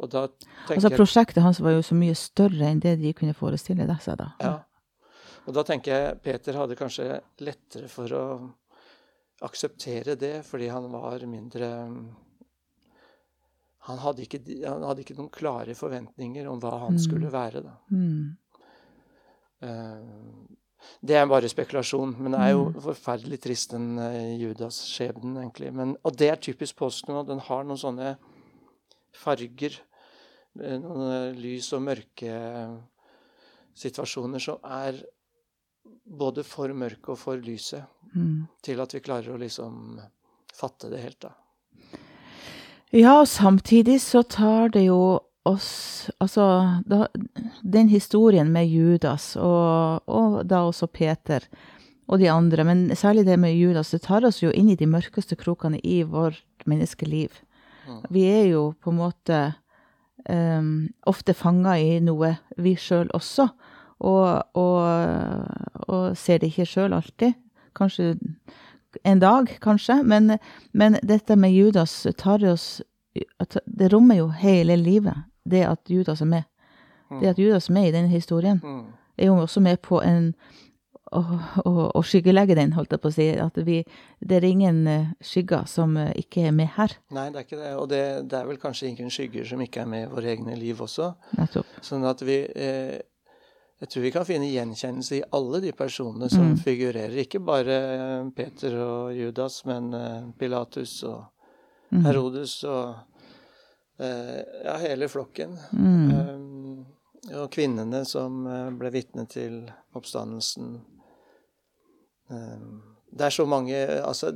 Og 0.03 0.11
da 0.11 0.25
tenker 0.35 0.75
Altså 0.81 0.91
Prosjektet 0.97 1.43
hans 1.47 1.61
var 1.63 1.77
jo 1.77 1.85
så 1.87 1.95
mye 1.95 2.17
større 2.19 2.73
enn 2.73 2.83
det 2.83 2.97
de 2.99 3.15
kunne 3.15 3.39
forestille 3.39 3.87
seg 4.03 4.19
da. 4.19 4.33
Ja. 4.43 4.57
Og 5.47 5.55
da 5.55 5.63
tenker 5.63 5.95
jeg 5.95 6.19
Peter 6.27 6.59
hadde 6.59 6.77
kanskje 6.79 7.21
lettere 7.39 7.87
for 7.89 8.19
å 8.19 8.25
akseptere 9.43 10.17
det, 10.19 10.45
fordi 10.47 10.69
han 10.73 10.91
var 10.93 11.21
mindre 11.27 11.69
Han 13.89 13.99
hadde 14.03 14.21
ikke, 14.27 14.41
han 14.69 14.83
hadde 14.85 15.01
ikke 15.01 15.15
noen 15.17 15.31
klare 15.33 15.73
forventninger 15.75 16.45
om 16.51 16.59
hva 16.61 16.75
han 16.83 16.93
Mm. 16.93 16.99
skulle 17.01 17.31
være. 17.33 17.63
da. 17.63 17.77
Mm. 17.91 18.37
Eh, 19.63 20.57
Det 21.03 21.17
er 21.17 21.27
bare 21.27 21.49
spekulasjon, 21.49 22.15
men 22.21 22.33
det 22.33 22.41
er 22.41 22.51
jo 22.53 22.65
Mm. 22.71 22.81
forferdelig 22.81 23.41
trist, 23.41 23.71
den 23.71 23.99
eh, 23.99 24.37
Judas-skjebnen, 24.39 25.37
egentlig. 25.43 25.73
Men, 25.73 25.97
og 26.05 26.17
det 26.17 26.29
er 26.31 26.37
typisk 26.37 26.77
påsken, 26.77 27.15
og 27.17 27.27
den 27.27 27.39
har 27.41 27.65
noen 27.65 27.79
sånne 27.79 28.17
farger, 29.13 29.81
eh, 30.61 30.79
noen 30.79 31.35
lys 31.37 31.73
og 31.73 31.83
mørke 31.83 32.79
situasjoner 33.75 34.41
som 34.41 34.59
er 34.65 35.03
både 36.05 36.45
for 36.47 36.73
mørke 36.75 37.15
og 37.15 37.19
for 37.19 37.37
lyse, 37.37 37.85
Mm. 38.15 38.47
til 38.63 38.81
at 38.81 38.95
vi 38.95 39.01
klarer 39.05 39.35
å 39.35 39.39
liksom 39.39 39.99
fatte 40.57 40.89
det 40.89 41.03
helt, 41.03 41.21
da. 41.21 41.35
Ja, 42.91 43.21
og 43.21 43.27
samtidig 43.29 44.01
så 44.01 44.23
tar 44.25 44.71
det 44.73 44.87
jo 44.87 45.21
oss 45.45 46.11
Altså, 46.21 46.83
da, 46.87 47.07
den 47.63 47.89
historien 47.89 48.51
med 48.53 48.69
Judas, 48.69 49.37
og, 49.37 50.01
og 50.07 50.47
da 50.49 50.63
også 50.65 50.89
Peter 50.89 51.45
og 52.09 52.19
de 52.19 52.31
andre, 52.33 52.65
men 52.65 52.89
særlig 52.97 53.27
det 53.27 53.37
med 53.39 53.53
Judas, 53.55 53.91
det 53.93 54.03
tar 54.03 54.25
oss 54.25 54.41
jo 54.43 54.51
inn 54.51 54.71
i 54.73 54.77
de 54.77 54.87
mørkeste 54.89 55.37
krokene 55.37 55.81
i 55.85 56.03
vårt 56.03 56.43
menneskeliv. 56.65 57.29
Mm. 57.87 58.01
Vi 58.09 58.25
er 58.25 58.47
jo 58.49 58.63
på 58.81 58.91
en 58.91 59.01
måte 59.03 59.41
um, 60.29 60.89
ofte 61.07 61.35
fanga 61.37 61.77
i 61.79 61.99
noe, 62.01 62.39
vi 62.57 62.75
sjøl 62.81 63.13
også, 63.17 63.51
og, 64.01 64.43
og, 64.55 65.45
og 65.89 66.17
ser 66.17 66.39
det 66.39 66.53
ikke 66.53 66.67
sjøl 66.67 66.93
alltid. 66.97 67.35
Kanskje 67.79 68.15
en 69.05 69.21
dag, 69.21 69.51
kanskje, 69.63 70.03
men, 70.03 70.39
men 70.73 70.97
dette 71.03 71.37
med 71.37 71.53
Judas 71.53 72.07
tar 72.19 72.45
oss 72.49 72.81
Det 73.67 73.89
rommer 73.93 74.17
jo 74.21 74.29
hele 74.29 74.77
livet, 74.77 75.17
det 75.45 75.65
at 75.67 75.91
Judas 75.91 76.21
er 76.23 76.29
med. 76.31 76.43
Det 77.21 77.29
at 77.33 77.39
Judas 77.41 77.69
er 77.69 77.75
med 77.75 77.89
i 77.89 77.93
denne 77.93 78.09
historien, 78.13 78.61
Mm. 78.63 78.85
er 79.19 79.27
jo 79.27 79.37
også 79.43 79.61
med 79.61 79.81
på 79.83 79.99
en 80.05 80.35
å, 81.13 82.03
skyggelegge 82.05 82.55
den, 82.55 82.73
holdt 82.77 82.93
jeg 82.93 83.01
på 83.03 83.09
å 83.11 83.15
si. 83.15 83.27
At 83.41 83.57
vi, 83.67 83.79
det 84.21 84.37
er 84.39 84.45
ingen 84.49 84.81
eh, 84.87 85.07
skygger 85.25 85.65
som 85.67 85.97
eh, 85.97 86.13
ikke 86.21 86.47
er 86.51 86.53
med 86.55 86.69
her. 86.77 86.95
Nei, 87.17 87.29
det 87.33 87.41
er 87.41 87.47
ikke 87.47 87.61
det. 87.63 87.71
Og 87.81 87.89
det, 87.91 88.03
det 88.31 88.39
er 88.39 88.49
vel 88.51 88.61
kanskje 88.61 88.91
ingen 88.93 89.11
skygger 89.11 89.49
som 89.49 89.63
ikke 89.65 89.83
er 89.85 89.89
med 89.91 90.05
i 90.07 90.11
våre 90.13 90.35
egne 90.35 90.57
liv 90.61 90.81
også. 90.85 91.15
Nettopp. 91.39 91.79
Sånn 91.83 92.05
at 92.09 92.23
vi 92.29 92.43
eh, 92.45 92.99
Jeg 93.81 93.89
tror 93.93 94.03
vi 94.03 94.11
kan 94.11 94.25
finne 94.27 94.49
gjenkjennelse 94.51 95.17
i 95.21 95.23
alle 95.33 95.61
de 95.63 95.71
personene 95.73 96.29
som 96.31 96.49
Mm. 96.53 96.57
figurerer. 96.65 97.15
Ikke 97.23 97.39
bare 97.45 97.77
eh, 97.95 98.31
Peter 98.35 98.75
og 98.83 99.13
Judas, 99.15 99.61
men 99.67 99.93
eh, 99.95 100.23
Pilatus 100.39 101.03
og 101.05 101.25
Mhm. 101.91 102.05
Herodes 102.05 102.65
og 102.65 102.97
eh, 104.01 104.43
ja, 104.65 104.75
hele 104.83 105.09
flokken. 105.09 105.57
Mm. 105.73 106.85
Og 107.35 107.51
kvinnene 107.51 108.05
som 108.07 108.45
ble 108.79 108.91
vitne 108.91 109.25
til 109.29 109.71
oppstandelsen. 109.97 110.81
Det 112.29 113.25
er 113.25 113.31
så 113.31 113.47
mange 113.49 113.75
Altså, 114.05 114.33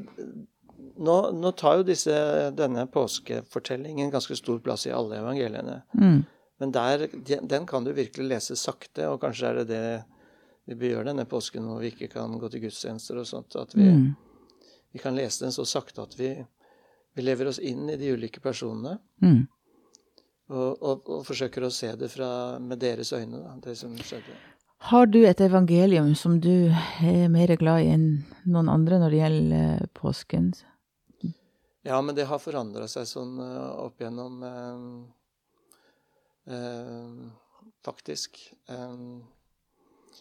nå, 0.98 1.16
nå 1.36 1.50
tar 1.56 1.76
jo 1.80 1.82
disse, 1.86 2.14
denne 2.56 2.86
påskefortellingen 2.90 4.10
ganske 4.12 4.36
stor 4.36 4.58
plass 4.64 4.86
i 4.86 4.92
alle 4.96 5.18
evangeliene. 5.20 5.82
Mm. 5.94 6.22
Men 6.62 6.70
der, 6.74 7.08
den 7.50 7.64
kan 7.66 7.82
du 7.84 7.90
virkelig 7.96 8.28
lese 8.30 8.54
sakte, 8.60 9.08
og 9.10 9.18
kanskje 9.24 9.48
er 9.50 9.60
det 9.62 9.68
det 9.72 9.86
vi 10.70 10.76
bør 10.78 10.92
gjøre 10.92 11.08
denne 11.10 11.24
påsken 11.26 11.64
hvor 11.66 11.80
vi 11.82 11.88
ikke 11.90 12.06
kan 12.12 12.36
gå 12.38 12.48
til 12.52 12.62
gudstjenester 12.62 13.18
og 13.18 13.26
sånt. 13.26 13.56
At 13.58 13.74
vi, 13.74 13.88
Mm. 13.90 14.12
vi 14.94 15.00
kan 15.02 15.16
lese 15.18 15.42
den 15.42 15.52
så 15.56 15.64
sakte 15.66 16.04
at 16.06 16.14
vi, 16.18 16.28
vi 17.18 17.22
lever 17.26 17.50
oss 17.50 17.58
inn 17.58 17.90
i 17.90 17.96
de 17.98 18.12
ulike 18.14 18.38
personene. 18.44 18.98
Mm. 19.24 19.40
Og, 20.52 20.70
og, 20.82 21.08
og 21.10 21.24
forsøker 21.26 21.64
å 21.66 21.70
se 21.74 21.90
det 21.98 22.10
fra, 22.12 22.58
med 22.62 22.78
deres 22.78 23.10
øyne, 23.16 23.40
da, 23.42 23.56
det 23.64 23.74
som 23.80 23.96
skjedde. 23.98 24.36
Har 24.92 25.06
du 25.06 25.20
et 25.26 25.40
evangelium 25.40 26.12
som 26.18 26.38
du 26.42 26.68
er 27.02 27.26
mer 27.30 27.56
glad 27.58 27.82
i 27.86 27.90
enn 27.94 28.06
noen 28.46 28.68
andre 28.70 28.98
når 29.02 29.10
det 29.14 29.20
gjelder 29.22 29.58
eh, 29.82 29.88
påsken? 29.98 30.52
Ja, 31.86 31.98
men 32.02 32.14
det 32.14 32.28
har 32.30 32.38
forandra 32.42 32.86
seg 32.90 33.06
sånn 33.10 33.34
eh, 33.42 33.68
opp 33.86 33.98
gjennom 34.02 34.42
eh, 34.46 34.86
Faktisk. 37.82 38.38
Eh, 38.68 38.96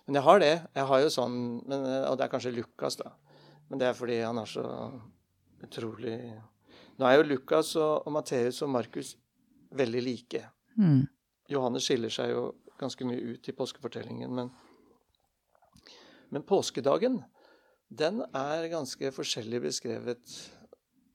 men 0.05 0.17
jeg 0.17 0.25
har 0.25 0.39
det. 0.41 0.53
Jeg 0.75 0.87
har 0.89 1.01
jo 1.03 1.09
sånn 1.13 1.37
men, 1.67 1.85
eh, 1.85 2.09
Og 2.09 2.17
det 2.17 2.25
er 2.25 2.33
kanskje 2.33 2.55
Lukas, 2.55 2.97
da. 2.99 3.13
Men 3.69 3.79
det 3.79 3.87
er 3.87 3.97
fordi 3.97 4.19
han 4.21 4.37
er 4.37 4.49
så 4.49 4.65
utrolig 5.63 6.17
Nå 6.99 7.07
er 7.07 7.17
jo 7.17 7.29
Lukas 7.29 7.75
og, 7.79 8.05
og 8.05 8.13
Matteus 8.13 8.61
og 8.61 8.69
Markus 8.69 9.15
veldig 9.71 10.01
like. 10.03 10.43
Mm. 10.77 11.07
Johannes 11.49 11.87
skiller 11.87 12.11
seg 12.13 12.33
jo 12.33 12.43
ganske 12.77 13.05
mye 13.07 13.33
ut 13.33 13.47
i 13.49 13.55
påskefortellingen, 13.55 14.33
men, 14.35 14.51
men 16.29 16.45
påskedagen, 16.45 17.21
den 17.89 18.21
er 18.37 18.67
ganske 18.69 19.11
forskjellig 19.15 19.61
beskrevet 19.63 20.35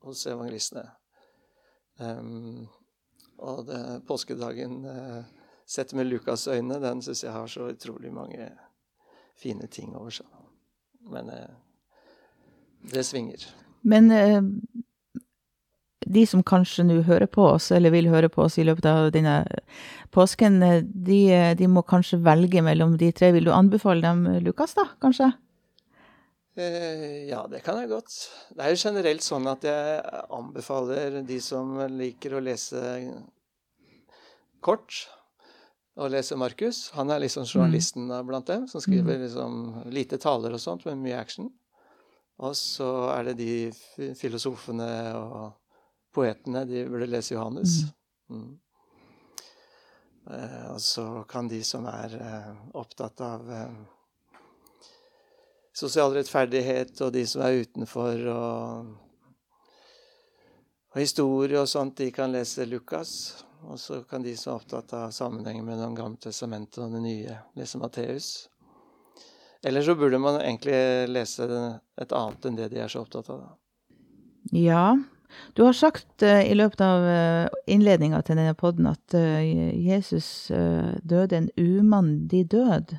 hos 0.06 0.25
evangelistene. 0.30 0.88
Ehm, 2.02 2.66
og 3.38 3.66
det, 3.66 3.82
påskedagen, 4.08 4.84
eh, 4.84 5.22
sett 5.66 5.94
med 5.94 6.06
Lukas' 6.06 6.48
øyne, 6.48 6.80
den 6.80 7.02
syns 7.02 7.24
jeg 7.24 7.32
har 7.32 7.46
så 7.46 7.70
utrolig 7.72 8.12
mange 8.12 8.50
fine 9.36 9.66
ting 9.66 9.96
over 9.96 10.10
seg. 10.10 10.26
Men 11.10 11.30
eh, 11.30 11.54
det 12.92 13.04
svinger. 13.06 13.46
Men 13.82 14.10
eh, 14.10 14.42
de 16.06 16.26
som 16.26 16.42
kanskje 16.46 16.86
nå 16.86 17.00
hører 17.06 17.26
på 17.26 17.44
oss, 17.56 17.70
eller 17.74 17.90
vil 17.94 18.08
høre 18.10 18.30
på 18.32 18.46
oss 18.46 18.58
i 18.58 18.64
løpet 18.66 18.86
av 18.86 19.10
denne 19.14 19.40
påsken, 20.14 20.60
de, 20.86 21.20
de 21.58 21.68
må 21.68 21.82
kanskje 21.82 22.22
velge 22.22 22.62
mellom 22.62 22.94
de 22.98 23.10
tre. 23.12 23.32
Vil 23.34 23.48
du 23.48 23.52
anbefale 23.54 24.06
dem 24.06 24.26
Lukas, 24.46 24.76
da, 24.78 24.86
kanskje? 25.02 25.32
Eh, 26.56 27.28
ja, 27.28 27.42
det 27.50 27.60
kan 27.60 27.76
jeg 27.82 27.90
godt. 27.90 28.14
Det 28.56 28.64
er 28.64 28.72
jo 28.72 28.80
generelt 28.80 29.25
sånn 29.25 29.44
at 29.50 29.64
jeg 29.66 29.98
anbefaler 30.32 31.18
de 31.28 31.36
som 31.44 31.75
liker 31.92 32.38
å 32.38 32.40
lese 32.40 32.80
kort, 34.64 35.02
å 36.00 36.08
lese 36.08 36.38
Markus. 36.40 36.86
Han 36.96 37.12
er 37.12 37.20
liksom 37.26 37.44
journalisten 37.44 38.08
blant 38.28 38.48
dem, 38.48 38.64
som 38.72 38.80
skriver 38.80 39.20
liksom 39.26 39.84
lite 39.92 40.16
taler 40.22 40.56
og 40.56 40.62
sånt, 40.62 40.86
men 40.88 41.02
mye 41.04 41.20
action. 41.20 41.50
Og 42.40 42.56
så 42.56 42.88
er 43.12 43.30
det 43.30 43.36
de 43.40 44.12
filosofene 44.16 44.88
og 45.16 45.36
poetene, 46.16 46.64
de 46.68 46.86
burde 46.88 47.08
lese 47.08 47.36
Johannes. 47.36 47.82
Mm. 48.32 48.48
Eh, 50.32 50.64
og 50.72 50.80
så 50.80 51.06
kan 51.28 51.52
de 51.52 51.60
som 51.64 51.84
er 51.92 52.16
eh, 52.16 52.48
opptatt 52.80 53.20
av 53.25 53.52
sosial 55.76 56.14
rettferdighet, 56.16 56.95
og 57.04 57.12
de 57.12 57.25
som 57.28 57.45
er 57.45 57.62
utenfor, 57.64 58.23
og, 58.33 58.92
og 60.95 61.00
historie 61.00 61.61
og 61.61 61.68
sånt, 61.68 61.99
de 62.00 62.11
kan 62.14 62.33
lese 62.33 62.68
Lukas. 62.68 63.12
Og 63.66 63.80
så 63.80 64.02
kan 64.06 64.23
de 64.23 64.35
som 64.38 64.52
er 64.52 64.61
opptatt 64.61 64.92
av 64.95 65.11
sammenhengen 65.11 65.66
Det 65.66 65.88
gamle 65.97 66.21
testamentet 66.23 66.85
og 66.85 66.92
det 66.92 67.00
nye, 67.02 67.38
lese 67.56 67.80
Matteus. 67.80 68.49
Eller 69.66 69.83
så 69.83 69.97
burde 69.99 70.21
man 70.23 70.38
egentlig 70.40 71.09
lese 71.11 71.47
et 71.99 72.12
annet 72.12 72.47
enn 72.47 72.59
det 72.59 72.68
de 72.71 72.83
er 72.85 72.92
så 72.92 73.02
opptatt 73.02 73.30
av. 73.33 73.56
Ja. 74.54 74.95
Du 75.59 75.64
har 75.66 75.75
sagt 75.75 76.23
uh, 76.23 76.42
i 76.45 76.54
løpet 76.54 76.85
av 76.85 77.02
uh, 77.02 77.56
innledninga 77.66 78.21
til 78.23 78.38
denne 78.38 78.54
podden 78.54 78.87
at 78.92 79.16
uh, 79.16 79.42
Jesus 79.42 80.52
eh, 80.54 80.95
døde 81.02 81.40
en 81.40 81.50
umandig 81.59 82.45
død. 82.52 82.95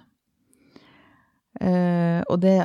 Eh, 1.61 2.21
og 2.27 2.41
det 2.41 2.59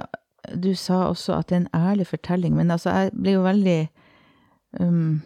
Du 0.58 0.74
sa 0.74 1.06
også 1.06 1.36
at 1.38 1.48
det 1.48 1.54
er 1.54 1.60
en 1.60 1.74
ærlig 1.90 2.06
fortelling, 2.06 2.56
men 2.56 2.70
altså, 2.70 2.90
jeg 2.90 3.12
ble 3.14 3.36
jo 3.36 3.42
veldig 3.44 3.88
um, 4.80 5.22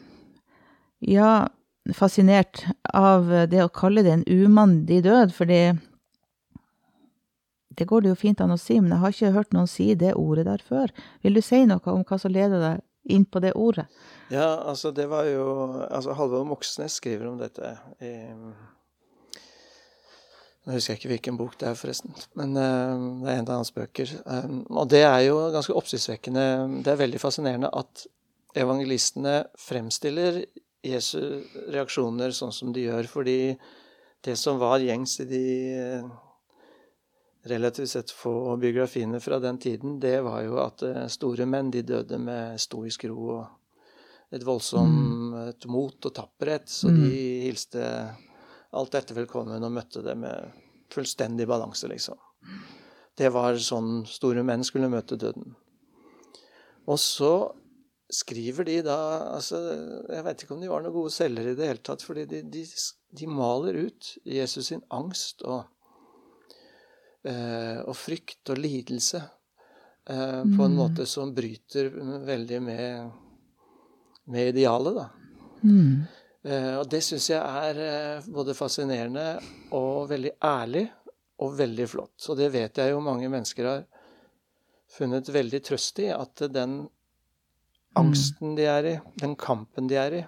Ja, 1.01 1.49
fascinert 1.97 2.67
av 2.93 3.31
det 3.49 3.63
å 3.65 3.73
kalle 3.73 4.03
det 4.05 4.13
en 4.13 4.27
umandig 4.29 5.03
død, 5.07 5.33
fordi 5.33 5.61
det 7.79 7.87
går 7.89 8.03
det 8.03 8.13
jo 8.13 8.19
fint 8.19 8.41
an 8.41 8.55
å 8.55 8.59
si, 8.61 8.79
men 8.81 8.93
jeg 8.93 9.03
har 9.03 9.15
ikke 9.15 9.33
hørt 9.37 9.57
noen 9.57 9.69
si 9.71 9.95
det 9.95 10.15
ordet 10.17 10.47
der 10.49 10.63
før. 10.65 10.93
Vil 11.25 11.37
du 11.37 11.43
si 11.45 11.63
noe 11.69 11.93
om 11.93 12.05
hva 12.09 12.19
som 12.21 12.33
leder 12.33 12.63
deg 12.63 12.85
inn 13.17 13.27
på 13.29 13.43
det 13.45 13.53
ordet? 13.55 13.87
Ja, 14.33 14.57
altså 14.67 14.91
det 14.91 15.07
var 15.11 15.29
jo 15.29 15.45
altså 15.87 16.17
Halvor 16.19 16.47
Moxnes 16.49 16.97
skriver 16.99 17.29
om 17.31 17.37
dette 17.39 17.77
i 18.03 18.15
Nå 20.67 20.75
husker 20.75 20.95
jeg 20.97 20.99
ikke 20.99 21.11
hvilken 21.13 21.37
bok 21.39 21.55
det 21.61 21.69
er, 21.71 21.79
forresten. 21.79 22.15
Men 22.35 22.57
uh, 22.59 23.23
det 23.23 23.31
er 23.31 23.39
en 23.39 23.47
av 23.47 23.61
hans 23.61 23.71
bøker. 23.75 24.11
Um, 24.27 24.65
og 24.75 24.89
det 24.91 25.05
er 25.07 25.21
jo 25.29 25.39
ganske 25.55 25.75
oppsiktsvekkende. 25.79 26.47
Det 26.83 26.91
er 26.91 27.03
veldig 27.05 27.21
fascinerende 27.23 27.71
at 27.71 28.03
evangelistene 28.59 29.37
fremstiller 29.63 30.41
Jesu 30.87 31.21
reaksjoner 31.71 32.35
sånn 32.35 32.55
som 32.55 32.75
de 32.75 32.89
gjør. 32.89 33.07
Fordi 33.13 33.39
det 34.27 34.35
som 34.41 34.59
var 34.59 34.83
gjengs 34.83 35.21
i 35.23 35.29
de 35.31 35.45
eh, 35.77 36.09
relativt 37.47 37.93
sett 37.93 38.11
få 38.11 38.57
biografiene 38.59 39.21
fra 39.23 39.39
den 39.39 39.61
tiden, 39.63 40.01
det 40.03 40.17
var 40.27 40.41
jo 40.43 40.59
at 40.65 40.83
store 41.15 41.47
menn 41.47 41.71
de 41.71 41.85
døde 41.87 42.19
med 42.19 42.59
stoisk 42.59 43.07
ro 43.07 43.29
og 43.37 44.35
et 44.35 44.43
voldsomt 44.43 44.91
mm. 45.31 45.71
mot 45.71 46.09
og 46.09 46.15
tapperhet. 46.15 46.67
Så 46.67 46.91
mm. 46.91 47.03
de 47.05 47.21
hilste 47.45 47.85
alt 48.77 48.95
dette 48.95 49.17
velkommen 49.17 49.65
og 49.65 49.75
møtte 49.75 50.03
det 50.05 50.15
med 50.21 50.65
fullstendig 50.93 51.47
balanse, 51.49 51.89
liksom. 51.91 52.19
Det 53.17 53.31
var 53.33 53.57
sånn 53.61 54.05
store 54.09 54.45
menn 54.47 54.65
skulle 54.65 54.93
møte 54.93 55.17
døden. 55.19 55.55
Og 56.87 56.99
så 57.01 57.33
skriver 58.13 58.69
de 58.69 58.77
da 58.87 58.99
altså, 59.35 59.59
Jeg 60.13 60.25
vet 60.27 60.43
ikke 60.43 60.55
om 60.55 60.61
de 60.63 60.69
var 60.71 60.85
noen 60.85 60.95
gode 60.95 61.15
selgere 61.15 61.55
i 61.55 61.59
det 61.59 61.71
hele 61.71 61.83
tatt, 61.83 62.05
fordi 62.07 62.27
de, 62.31 62.43
de, 62.53 62.63
de 63.19 63.31
maler 63.31 63.81
ut 63.89 64.13
Jesus 64.23 64.71
sin 64.71 64.85
angst 64.95 65.43
og, 65.43 65.65
eh, 67.27 67.81
og 67.83 67.97
frykt 67.99 68.53
og 68.55 68.61
lidelse 68.63 69.23
eh, 69.25 70.43
på 70.45 70.61
en 70.69 70.77
mm. 70.77 70.79
måte 70.79 71.09
som 71.11 71.35
bryter 71.35 71.91
veldig 72.29 72.61
med, 72.63 73.11
med 74.31 74.53
idealet, 74.55 75.03
da. 75.03 75.09
Mm. 75.65 76.05
Eh, 76.47 76.75
og 76.79 76.87
det 76.91 77.03
syns 77.03 77.31
jeg 77.33 77.41
er 77.43 77.81
eh, 77.83 78.29
både 78.31 78.55
fascinerende 78.55 79.27
og 79.75 80.07
veldig 80.13 80.37
ærlig 80.47 80.85
og 81.43 81.57
veldig 81.59 81.89
flott. 81.91 82.17
Og 82.31 82.39
det 82.39 82.53
vet 82.55 82.79
jeg 82.79 82.93
jo 82.93 83.03
mange 83.03 83.31
mennesker 83.33 83.67
har 83.67 83.85
funnet 84.97 85.29
veldig 85.35 85.61
trøst 85.67 85.99
i, 86.05 86.11
at 86.15 86.47
den 86.55 86.85
angsten 87.99 88.55
de 88.57 88.69
er 88.71 88.91
i, 88.93 88.95
den 89.19 89.35
kampen 89.41 89.91
de 89.91 89.99
er 89.99 90.19
i, 90.21 90.23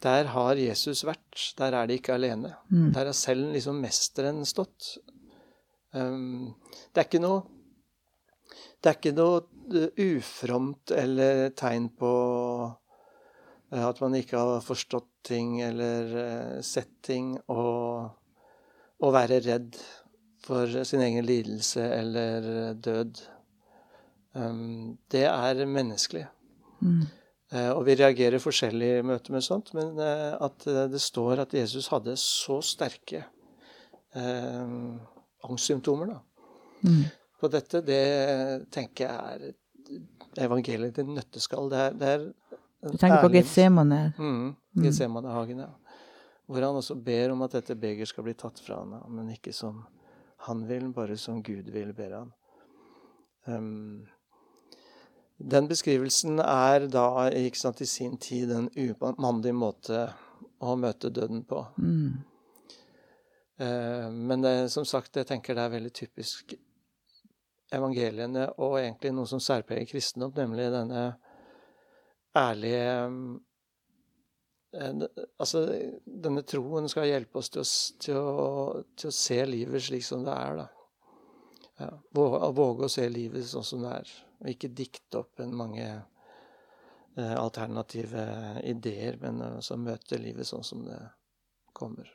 der 0.00 0.30
har 0.32 0.56
Jesus 0.56 1.04
vært. 1.04 1.52
Der 1.58 1.76
er 1.76 1.88
de 1.88 1.98
ikke 1.98 2.16
alene. 2.16 2.54
Mm. 2.70 2.92
Der 2.96 3.10
har 3.10 3.16
selv 3.16 3.52
liksom 3.52 3.82
mesteren 3.84 4.46
stått. 4.48 4.94
Um, 5.92 6.54
det 6.94 7.02
er 7.02 7.08
ikke 7.08 7.18
noe 7.18 7.40
Det 8.78 8.86
er 8.86 8.94
ikke 8.94 9.12
noe 9.12 9.40
uh, 9.74 9.88
ufromt 9.98 10.92
eller 10.94 11.50
tegn 11.58 11.88
på 11.98 12.12
at 13.70 14.00
man 14.02 14.16
ikke 14.18 14.38
har 14.38 14.64
forstått 14.66 15.08
ting 15.26 15.60
eller 15.62 16.14
uh, 16.16 16.60
sett 16.64 16.96
ting, 17.06 17.36
og 17.52 18.10
å 19.00 19.12
være 19.14 19.40
redd 19.44 19.78
for 20.44 20.82
sin 20.88 21.02
egen 21.04 21.26
lidelse 21.28 21.84
eller 21.84 22.74
død. 22.74 23.20
Um, 24.34 24.98
det 25.12 25.26
er 25.28 25.64
menneskelig. 25.66 26.26
Mm. 26.80 27.06
Og 27.50 27.80
vi 27.82 27.96
reagerer 27.98 28.38
forskjellig 28.38 28.88
i 29.00 29.02
møte 29.02 29.32
med 29.34 29.42
sånt, 29.42 29.72
men 29.74 29.98
at 29.98 30.62
det 30.62 31.00
står 31.02 31.40
at 31.42 31.56
Jesus 31.56 31.88
hadde 31.90 32.12
så 32.20 32.60
sterke 32.62 33.24
angstsymptomer 34.14 36.12
da. 36.12 36.20
Mm. 36.86 37.02
på 37.40 37.50
dette, 37.52 37.82
det 37.84 38.04
tenker 38.72 39.08
jeg 39.08 39.18
er 39.34 40.46
evangeliet 40.46 40.94
til 40.96 41.10
nøtteskall. 41.10 41.70
Det 41.72 41.80
er, 41.80 41.98
det 41.98 42.12
er 42.14 42.24
du 42.82 42.96
tenker 42.96 43.22
på 43.22 43.32
Getsemane? 43.34 44.12
Mm, 44.18 44.54
mm. 44.76 44.84
Getsemanehagen, 44.84 45.58
ja. 45.58 45.70
Hvor 46.50 46.64
han 46.66 46.78
også 46.80 46.96
ber 46.96 47.34
om 47.34 47.42
at 47.46 47.58
dette 47.58 47.76
beger 47.78 48.08
skal 48.08 48.24
bli 48.26 48.34
tatt 48.34 48.58
fra 48.62 48.80
ham, 48.80 48.96
men 49.14 49.28
ikke 49.34 49.52
som 49.54 49.84
han 50.46 50.64
vil, 50.68 50.88
bare 50.96 51.18
som 51.20 51.42
Gud 51.44 51.68
vil, 51.70 51.92
ber 51.94 52.16
han. 52.16 52.32
Um, 53.44 54.08
den 55.40 55.68
beskrivelsen 55.68 56.40
er 56.40 56.88
da 56.92 57.28
ikke 57.28 57.60
sant, 57.60 57.80
i 57.80 57.88
sin 57.88 58.16
tid 58.20 58.50
en 58.52 58.70
umandig 58.76 59.54
måte 59.56 60.08
å 60.60 60.74
møte 60.80 61.12
døden 61.12 61.44
på. 61.48 61.62
Mm. 61.80 62.18
Uh, 63.60 64.08
men 64.10 64.44
det, 64.44 64.54
som 64.72 64.88
sagt, 64.88 65.16
jeg 65.20 65.28
tenker 65.28 65.56
det 65.56 65.68
er 65.68 65.76
veldig 65.76 65.94
typisk 65.96 66.56
evangeliene 67.70 68.48
og 68.58 68.80
egentlig 68.80 69.12
noe 69.14 69.28
som 69.30 69.40
særpreger 69.42 69.88
kristendom, 69.92 70.32
nemlig 70.34 70.72
denne 70.72 71.04
ærlige 72.36 73.40
Eh, 74.72 74.94
altså, 75.38 75.64
denne 76.04 76.42
troen 76.46 76.86
skal 76.90 77.08
hjelpe 77.10 77.40
oss 77.40 77.50
til 77.50 77.62
å, 77.62 77.70
til, 78.02 78.18
å, 78.18 78.82
til 78.98 79.10
å, 79.10 79.14
se 79.14 79.38
livet 79.48 79.82
slik 79.82 80.06
som 80.06 80.22
det 80.26 80.36
er. 80.36 80.60
da. 80.60 80.68
Ja, 81.80 81.90
våge, 82.14 82.50
våge, 82.54 82.86
å 82.86 82.92
se 82.92 83.06
livet 83.10 83.48
sånn 83.48 83.66
som 83.66 83.86
det 83.86 83.94
er, 84.02 84.12
og 84.42 84.52
ikke 84.52 84.74
dikte 84.76 85.22
opp 85.22 85.40
en 85.42 85.56
mange 85.56 85.86
eh, 85.88 87.34
alternative 87.34 88.26
ideer, 88.68 89.16
men 89.22 89.40
altså 89.48 89.80
møte 89.80 90.20
livet 90.20 90.48
sånn 90.48 90.66
som 90.66 90.84
det 90.86 91.00
kommer. 91.74 92.10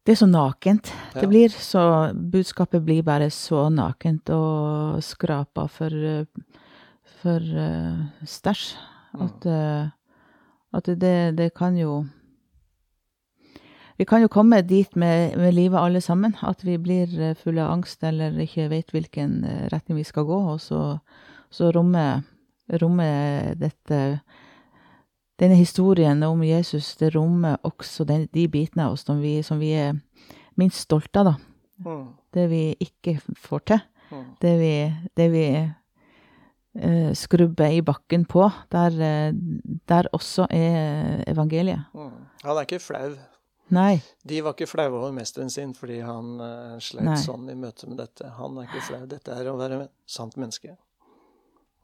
Det 0.00 0.14
er 0.14 0.20
så 0.22 0.30
nakent 0.30 0.88
det 1.12 1.26
ja. 1.26 1.28
blir. 1.28 1.52
så 1.52 1.82
Budskapet 2.14 2.80
blir 2.86 3.02
bare 3.04 3.28
så 3.34 3.66
nakent 3.74 4.30
og 4.32 5.02
skrapa 5.04 5.66
for, 5.68 5.92
for 7.20 7.44
uh, 7.44 8.06
stæsj 8.24 8.70
at 9.14 9.46
uh, 9.46 9.88
at 10.72 10.86
det, 10.86 11.38
det 11.38 11.50
kan 11.54 11.76
jo 11.78 12.06
Vi 13.98 14.04
kan 14.04 14.22
jo 14.22 14.28
komme 14.32 14.62
dit 14.62 14.96
med, 14.96 15.36
med, 15.36 15.52
livet 15.52 15.78
alle 15.78 16.00
sammen, 16.00 16.36
at 16.42 16.64
vi 16.64 16.78
blir 16.78 17.20
eh, 17.20 17.36
fulle 17.36 17.60
av 17.60 17.74
angst 17.74 18.04
eller 18.04 18.38
ikke 18.40 18.70
vet 18.70 18.94
hvilken 18.94 19.44
eh, 19.44 19.66
retning 19.68 19.98
vi 19.98 20.04
skal 20.08 20.24
gå, 20.24 20.38
og 20.54 20.60
så, 20.60 20.96
så 21.50 21.68
rommer, 21.70 22.22
rommer 22.80 23.54
dette 23.60 24.20
Denne 25.40 25.56
historien 25.56 26.22
om 26.22 26.42
Jesus, 26.44 26.96
det 26.96 27.14
rommer 27.14 27.56
også 27.64 28.04
den, 28.04 28.26
de 28.34 28.48
bitene 28.48 28.86
av 28.86 28.92
oss 28.92 29.04
som 29.04 29.20
vi, 29.20 29.42
som 29.42 29.60
vi, 29.60 29.70
er 29.72 29.94
minst 30.56 30.84
stolte 30.84 31.20
av, 31.20 31.30
da. 31.30 31.34
Mm. 31.84 32.02
Det 32.32 32.44
vi 32.50 32.64
ikke 32.80 33.14
får 33.36 33.62
til. 33.70 33.80
Mm. 34.10 34.26
Det 34.40 34.52
vi, 34.60 34.72
det 35.16 35.28
vi 35.32 35.44
skrubbe 37.18 37.66
i 37.74 37.80
bakken 37.82 38.24
på, 38.30 38.44
der, 38.70 38.94
uh, 38.94 39.78
der 39.90 40.06
også 40.14 40.46
er 40.54 41.24
evangeliet. 41.26 41.88
Mm. 41.94 42.26
Han 42.44 42.56
er 42.56 42.68
ikke 42.68 42.78
flau. 42.82 43.16
Nei. 43.70 44.00
De 44.26 44.40
var 44.42 44.54
ikke 44.54 44.66
flaue 44.66 44.98
over 44.98 45.12
mesteren 45.14 45.50
sin 45.50 45.74
fordi 45.78 46.00
han 46.02 46.38
uh, 46.42 46.78
sleit 46.82 47.22
sånn 47.22 47.50
i 47.50 47.56
møte 47.58 47.86
med 47.90 48.00
dette. 48.02 48.30
Han 48.38 48.58
er 48.58 48.66
ikke 48.66 48.84
flau. 48.88 49.02
Dette 49.10 49.34
er 49.34 49.50
å 49.50 49.56
være 49.58 49.84
sant 50.10 50.38
menneske. 50.40 50.74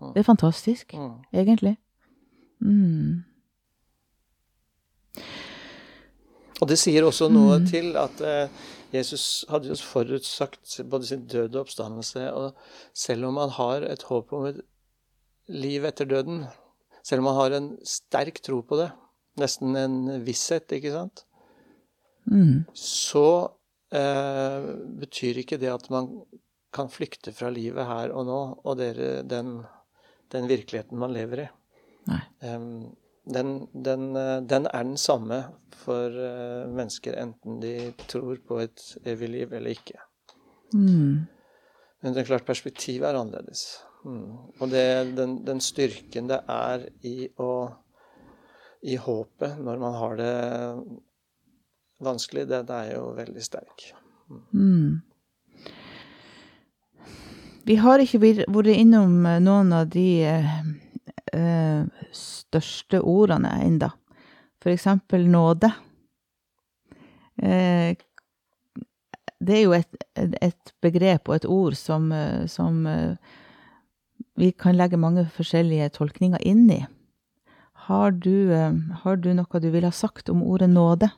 Mm. 0.03 0.13
Det 0.13 0.23
er 0.23 0.27
fantastisk, 0.27 0.95
mm. 0.95 1.13
egentlig. 1.43 1.77
Mm. 2.61 3.23
Og 6.61 6.71
det 6.71 6.79
sier 6.81 7.05
også 7.05 7.29
noe 7.31 7.61
mm. 7.61 7.69
til 7.71 7.93
at 8.01 8.23
uh, 8.25 8.67
Jesus 8.95 9.45
hadde 9.51 9.71
jo 9.71 9.77
forutsagt 9.79 10.81
både 10.91 11.07
sin 11.07 11.27
døde 11.31 11.61
oppstandelse, 11.61 12.27
og 12.33 12.57
selv 12.95 13.29
om 13.31 13.41
han 13.43 13.55
har 13.59 13.87
et 13.87 14.07
håp 14.09 14.33
om 14.37 14.47
et 14.51 14.63
liv 15.53 15.87
etter 15.89 16.09
døden. 16.09 16.45
Selv 17.07 17.23
om 17.23 17.31
man 17.31 17.39
har 17.39 17.57
en 17.57 17.69
sterk 17.87 18.41
tro 18.45 18.63
på 18.67 18.81
det, 18.81 18.91
nesten 19.41 19.77
en 19.79 19.99
visshet, 20.27 20.73
ikke 20.75 20.95
sant, 20.95 21.23
mm. 22.27 22.67
så 22.75 23.29
eh, 23.95 24.67
betyr 25.03 25.43
ikke 25.43 25.61
det 25.63 25.71
at 25.71 25.87
man 25.93 26.11
kan 26.77 26.91
flykte 26.93 27.33
fra 27.33 27.51
livet 27.53 27.87
her 27.89 28.13
og 28.13 28.27
nå, 28.29 28.41
og 28.67 28.79
dere, 28.81 29.23
den, 29.29 29.61
den 30.35 30.49
virkeligheten 30.51 30.99
man 31.01 31.15
lever 31.15 31.47
i. 31.47 31.49
Um, 32.47 32.97
den, 33.27 33.67
den, 33.73 34.11
eh, 34.17 34.41
den, 34.47 34.69
er 34.71 34.85
den 34.87 34.99
samme 35.01 35.41
for 35.75 36.15
uh, 36.15 36.67
mennesker, 36.71 37.17
enten 37.19 37.59
de 37.63 37.93
tror 38.07 38.39
på 38.47 38.61
et 38.63 38.83
evig 39.07 39.31
liv 39.33 39.57
eller 39.57 39.75
ikke. 39.75 39.99
Mm. 40.75 41.27
Men 42.03 42.15
det 42.15 42.23
er 42.23 42.29
klart 42.29 42.47
perspektivet 42.47 43.09
er 43.09 43.19
annerledes. 43.19 43.65
Mm. 44.07 44.31
Og 44.61 44.71
det, 44.71 44.87
den, 45.19 45.41
den, 45.47 45.61
styrken 45.61 46.31
det 46.31 46.39
er 46.47 46.87
i 47.07 47.27
å 47.43 47.51
i 48.87 48.95
håpet 49.01 49.59
når 49.59 49.81
man 49.83 49.97
har 49.99 50.17
det 50.21 50.35
vanskelig, 52.07 52.45
det, 52.47 52.63
er 52.71 52.93
jo 52.93 53.09
veldig 53.17 53.43
sterk. 53.43 53.89
Mm. 54.55 55.01
Vi 57.67 57.77
har 57.83 57.99
ikke 57.99 58.21
vært 58.23 58.71
innom 58.77 59.27
eh, 59.27 59.41
noen 59.43 59.73
av 59.75 59.89
de 59.91 60.09
eh, 60.29 61.81
største 62.15 63.01
ordene 63.03 63.57
enda. 63.65 63.91
Eksempel 64.67 65.29
nåde. 65.31 65.69
Eh, 67.39 67.95
det 69.39 69.59
er 69.59 69.63
jo 69.63 69.75
et, 69.77 69.99
et, 70.17 70.73
begrep 70.83 71.29
og 71.29 71.37
et 71.37 71.47
ord 71.47 71.77
som, 71.79 72.09
eh, 72.13 72.47
som 72.51 72.81
eh, 72.91 73.37
vi 74.37 74.53
kan 74.53 74.77
legge 74.77 74.99
mange 75.01 75.27
forskjellige 75.37 75.89
tolkninger 75.97 76.43
inn 76.45 76.71
i. 76.71 76.81
Har 77.87 78.11
du, 78.11 78.53
eh, 78.53 78.73
har 79.03 79.17
du 79.17 79.33
noe 79.35 79.61
du 79.63 79.71
ville 79.71 79.87
ha 79.87 79.95
sagt 79.95 80.29
om 80.29 80.43
ordet 80.43 80.71
nåde? 80.71 81.11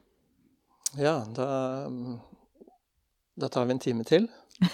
Ja, 0.97 1.25
da, 1.37 1.89
da 3.37 3.49
tar 3.49 3.65
vi 3.65 3.73
en 3.77 3.79
time 3.79 4.05
til. 4.05 4.29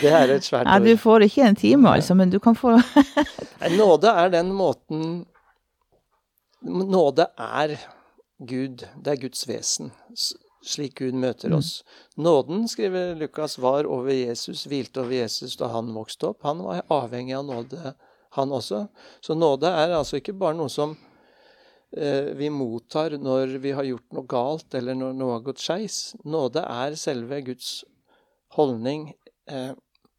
det 0.00 0.10
er 0.10 0.32
et 0.34 0.44
svært 0.44 0.66
ord. 0.66 0.72
Ja, 0.72 0.78
du 0.78 0.96
får 1.00 1.26
ikke 1.26 1.46
en 1.48 1.56
time, 1.56 1.90
altså, 1.90 2.14
men 2.14 2.30
du 2.30 2.38
kan 2.38 2.56
få 2.56 2.76
Nåde 3.72 4.10
er 4.12 4.28
den 4.28 4.52
måten 4.52 5.24
Nåde 6.60 7.26
er 7.38 7.76
Gud. 8.38 8.84
Det 9.04 9.12
er 9.12 9.20
Guds 9.20 9.48
vesen. 9.48 9.92
Slik 10.66 10.98
Gud 10.98 11.14
møter 11.14 11.52
oss. 11.54 11.84
Nåden, 12.18 12.64
skriver 12.68 13.14
Lukas, 13.14 13.54
var 13.62 13.86
over 13.86 14.10
Jesus, 14.10 14.64
hvilte 14.66 15.04
over 15.04 15.14
Jesus 15.14 15.54
da 15.60 15.68
han 15.70 15.92
vokste 15.94 16.32
opp. 16.32 16.42
Han 16.42 16.64
var 16.66 16.82
avhengig 16.90 17.36
av 17.38 17.44
nåde, 17.46 17.92
han 18.34 18.52
også. 18.52 18.86
Så 19.22 19.36
nåde 19.38 19.70
er 19.70 19.94
altså 19.94 20.18
ikke 20.18 20.34
bare 20.34 20.58
noe 20.58 20.72
som 20.72 20.96
eh, 21.96 22.32
vi 22.34 22.50
mottar 22.50 23.14
når 23.22 23.56
vi 23.62 23.76
har 23.78 23.86
gjort 23.86 24.18
noe 24.18 24.26
galt, 24.26 24.68
eller 24.74 24.98
når 24.98 25.14
noe 25.14 25.38
har 25.38 25.46
gått 25.46 25.62
skeis. 25.62 26.16
Nåde 26.26 26.66
er 26.66 26.98
selve 26.98 27.40
Guds 27.46 27.84
holdning 28.58 29.12
eh, 29.46 29.72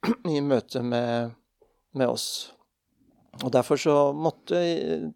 i 0.38 0.40
møte 0.42 0.84
med, 0.84 1.36
med 1.92 2.08
oss. 2.08 2.30
Og 3.44 3.52
Derfor 3.54 3.78
så 3.78 3.96
måtte, 4.18 4.60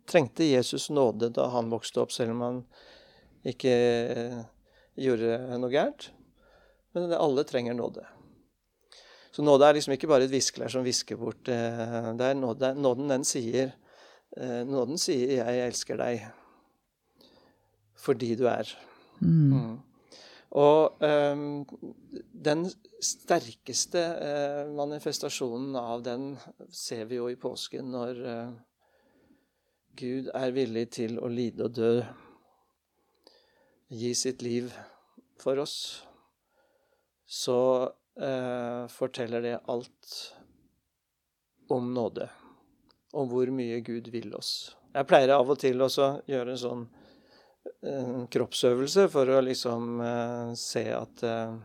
trengte 0.09 0.45
Jesus 0.45 0.91
nåde 0.91 1.31
da 1.33 1.47
han 1.55 1.71
vokste 1.71 2.03
opp, 2.03 2.11
selv 2.13 2.35
om 2.35 2.43
han 2.45 2.65
ikke 3.47 3.71
eh, 3.71 4.41
gjorde 4.99 5.37
noe 5.61 5.71
gærent. 5.71 6.09
Men 6.95 7.13
alle 7.15 7.45
trenger 7.47 7.77
nåde. 7.77 8.03
Så 9.31 9.43
nåde 9.43 9.67
er 9.67 9.77
liksom 9.77 9.95
ikke 9.95 10.09
bare 10.11 10.27
et 10.27 10.33
viskelær 10.33 10.71
som 10.73 10.83
visker 10.83 11.19
bort. 11.19 11.47
Eh, 11.47 12.09
det 12.19 12.27
er 12.27 12.35
nåde, 12.35 12.73
nåden, 12.75 13.07
den 13.11 13.23
sier 13.27 13.71
eh, 14.35 14.63
Nåden 14.67 14.99
sier 14.99 15.37
'jeg 15.39 15.67
elsker 15.67 15.97
deg' 15.97 16.27
fordi 18.01 18.35
du 18.35 18.47
er. 18.49 18.67
Mm. 19.21 19.53
Mm. 19.53 19.79
Og 20.51 21.03
um, 21.05 21.65
den 22.45 22.65
sterkeste 23.01 24.01
uh, 24.01 24.71
manifestasjonen 24.75 25.75
av 25.79 26.01
den 26.03 26.33
ser 26.75 27.05
vi 27.05 27.21
jo 27.21 27.29
i 27.31 27.37
påsken, 27.39 27.91
når 27.93 28.19
uh, 28.25 28.49
Gud 29.95 30.31
er 30.33 30.51
villig 30.55 30.89
til 30.97 31.19
å 31.21 31.29
lide 31.31 31.69
og 31.69 31.77
dø, 31.77 31.93
gi 33.91 34.13
sitt 34.15 34.41
liv 34.41 34.71
for 35.41 35.59
oss. 35.59 35.75
Så 37.27 37.57
eh, 38.19 38.87
forteller 38.87 39.41
det 39.41 39.59
alt 39.71 40.15
om 41.71 41.93
nåde, 41.93 42.29
om 43.13 43.29
hvor 43.31 43.51
mye 43.51 43.79
Gud 43.79 44.07
vil 44.11 44.33
oss. 44.35 44.75
Jeg 44.91 45.07
pleier 45.07 45.35
av 45.35 45.51
og 45.51 45.59
til 45.59 45.79
også 45.83 46.17
gjøre 46.27 46.55
en 46.55 46.65
sånn 46.65 46.89
en 47.81 48.27
kroppsøvelse 48.27 49.07
for 49.09 49.29
å 49.29 49.41
liksom 49.45 50.01
eh, 50.01 50.53
se 50.57 50.85
at 50.93 51.23
uh, 51.25 51.59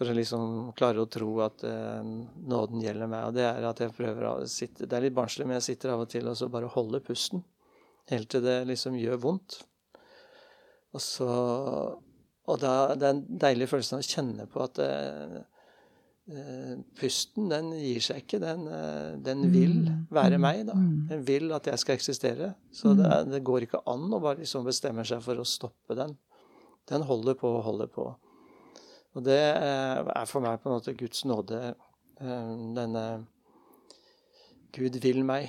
For 0.00 0.08
å 0.08 0.16
liksom 0.16 0.72
klare 0.76 1.02
å 1.02 1.08
tro 1.12 1.28
at 1.44 1.64
eh, 1.68 2.04
nåden 2.48 2.80
gjelder 2.80 3.08
meg. 3.10 3.26
Og 3.28 3.34
det 3.36 3.44
er 3.44 3.66
at 3.68 3.82
jeg 3.84 3.92
prøver 3.92 4.28
å 4.30 4.34
sitte 4.48 4.88
Det 4.88 4.96
er 4.96 5.04
litt 5.04 5.16
barnslig, 5.16 5.44
men 5.44 5.58
jeg 5.58 5.74
sitter 5.74 5.92
av 5.92 6.06
og 6.06 6.08
til 6.08 6.28
og 6.30 6.38
så 6.40 6.48
bare 6.48 6.70
holder 6.72 7.04
pusten. 7.04 7.42
Helt 8.08 8.30
til 8.32 8.44
det 8.44 8.62
liksom 8.70 8.96
gjør 8.96 9.20
vondt. 9.20 9.58
Og 10.94 11.02
så 11.04 11.30
Og 12.50 12.56
da 12.58 12.94
det 12.98 13.06
er 13.06 13.12
en 13.14 13.24
deilig 13.38 13.68
følelse 13.70 14.00
å 14.00 14.06
kjenne 14.06 14.46
på 14.50 14.62
at 14.64 14.78
Eh, 16.30 16.74
pusten, 17.00 17.48
den 17.50 17.72
gir 17.74 18.02
seg 18.04 18.22
ikke. 18.22 18.38
Den, 18.42 18.66
eh, 18.70 19.18
den, 19.24 19.48
vil 19.50 19.72
mm. 19.82 20.02
være 20.14 20.38
mm. 20.38 20.44
meg, 20.44 20.60
da. 20.68 20.76
Mm. 20.78 20.98
Den 21.10 21.24
vil 21.26 21.50
at 21.56 21.66
jeg 21.66 21.82
skal 21.82 21.96
eksistere. 21.98 22.52
Så 22.70 22.94
det, 22.98 23.08
det 23.32 23.42
går 23.46 23.66
ikke 23.66 23.82
an 23.90 24.06
å 24.12 24.20
bare 24.22 24.38
liksom 24.44 24.66
bestemme 24.66 25.02
seg 25.08 25.24
for 25.24 25.40
å 25.40 25.46
stoppe 25.48 25.96
den. 25.98 26.14
Den 26.90 27.06
holder 27.08 27.38
på 27.38 27.50
og 27.56 27.64
holder 27.66 27.90
på. 27.90 28.06
Og 29.18 29.26
det 29.26 29.40
eh, 29.40 30.12
er 30.14 30.30
for 30.30 30.44
meg 30.44 30.62
på 30.62 30.70
en 30.70 30.78
måte 30.78 30.94
Guds 30.98 31.24
nåde. 31.26 31.74
Denne 32.20 33.04
Gud 34.76 35.00
vil 35.02 35.24
meg. 35.26 35.48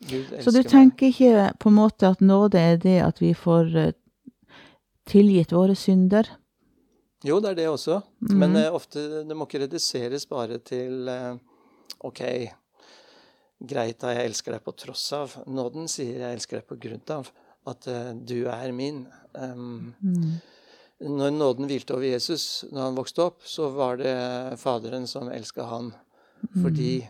Gud 0.00 0.30
elsker 0.30 0.38
meg. 0.38 0.46
Så 0.46 0.54
du 0.54 0.62
tenker 0.64 1.10
ikke 1.10 1.50
på 1.60 1.68
en 1.68 1.76
måte 1.76 2.08
at 2.08 2.22
nåde 2.24 2.60
er 2.60 2.80
det 2.80 3.00
at 3.04 3.20
vi 3.20 3.34
får 3.36 3.74
tilgitt 5.12 5.52
våre 5.54 5.76
synder? 5.78 6.28
Jo, 7.22 7.38
det 7.42 7.52
er 7.52 7.60
det 7.60 7.68
også. 7.70 8.00
Mm. 8.24 8.34
Men 8.40 8.58
uh, 8.58 8.74
ofte 8.74 9.22
det 9.28 9.36
må 9.36 9.46
ikke 9.46 9.62
reduseres 9.64 10.26
bare 10.30 10.58
til 10.66 11.10
uh, 11.10 11.36
OK, 12.02 12.22
greit 13.62 14.00
da, 14.02 14.14
jeg 14.16 14.30
elsker 14.32 14.56
deg 14.56 14.64
på 14.64 14.74
tross 14.84 15.04
av. 15.16 15.36
Nåden 15.46 15.90
sier 15.90 16.24
jeg 16.24 16.38
elsker 16.38 16.60
deg 16.60 16.70
på 16.70 16.80
grunn 16.82 17.04
av 17.14 17.30
at 17.70 17.86
uh, 17.90 18.10
du 18.16 18.40
er 18.50 18.74
min. 18.74 19.04
Um, 19.38 19.92
mm. 20.02 20.32
Når 21.02 21.34
nåden 21.34 21.66
hvilte 21.70 21.96
over 21.96 22.06
Jesus 22.06 22.64
når 22.70 22.88
han 22.88 22.98
vokste 22.98 23.26
opp, 23.26 23.46
så 23.46 23.70
var 23.74 23.98
det 23.98 24.14
Faderen 24.62 25.08
som 25.10 25.30
elska 25.32 25.66
han 25.66 25.90
fordi 26.42 27.04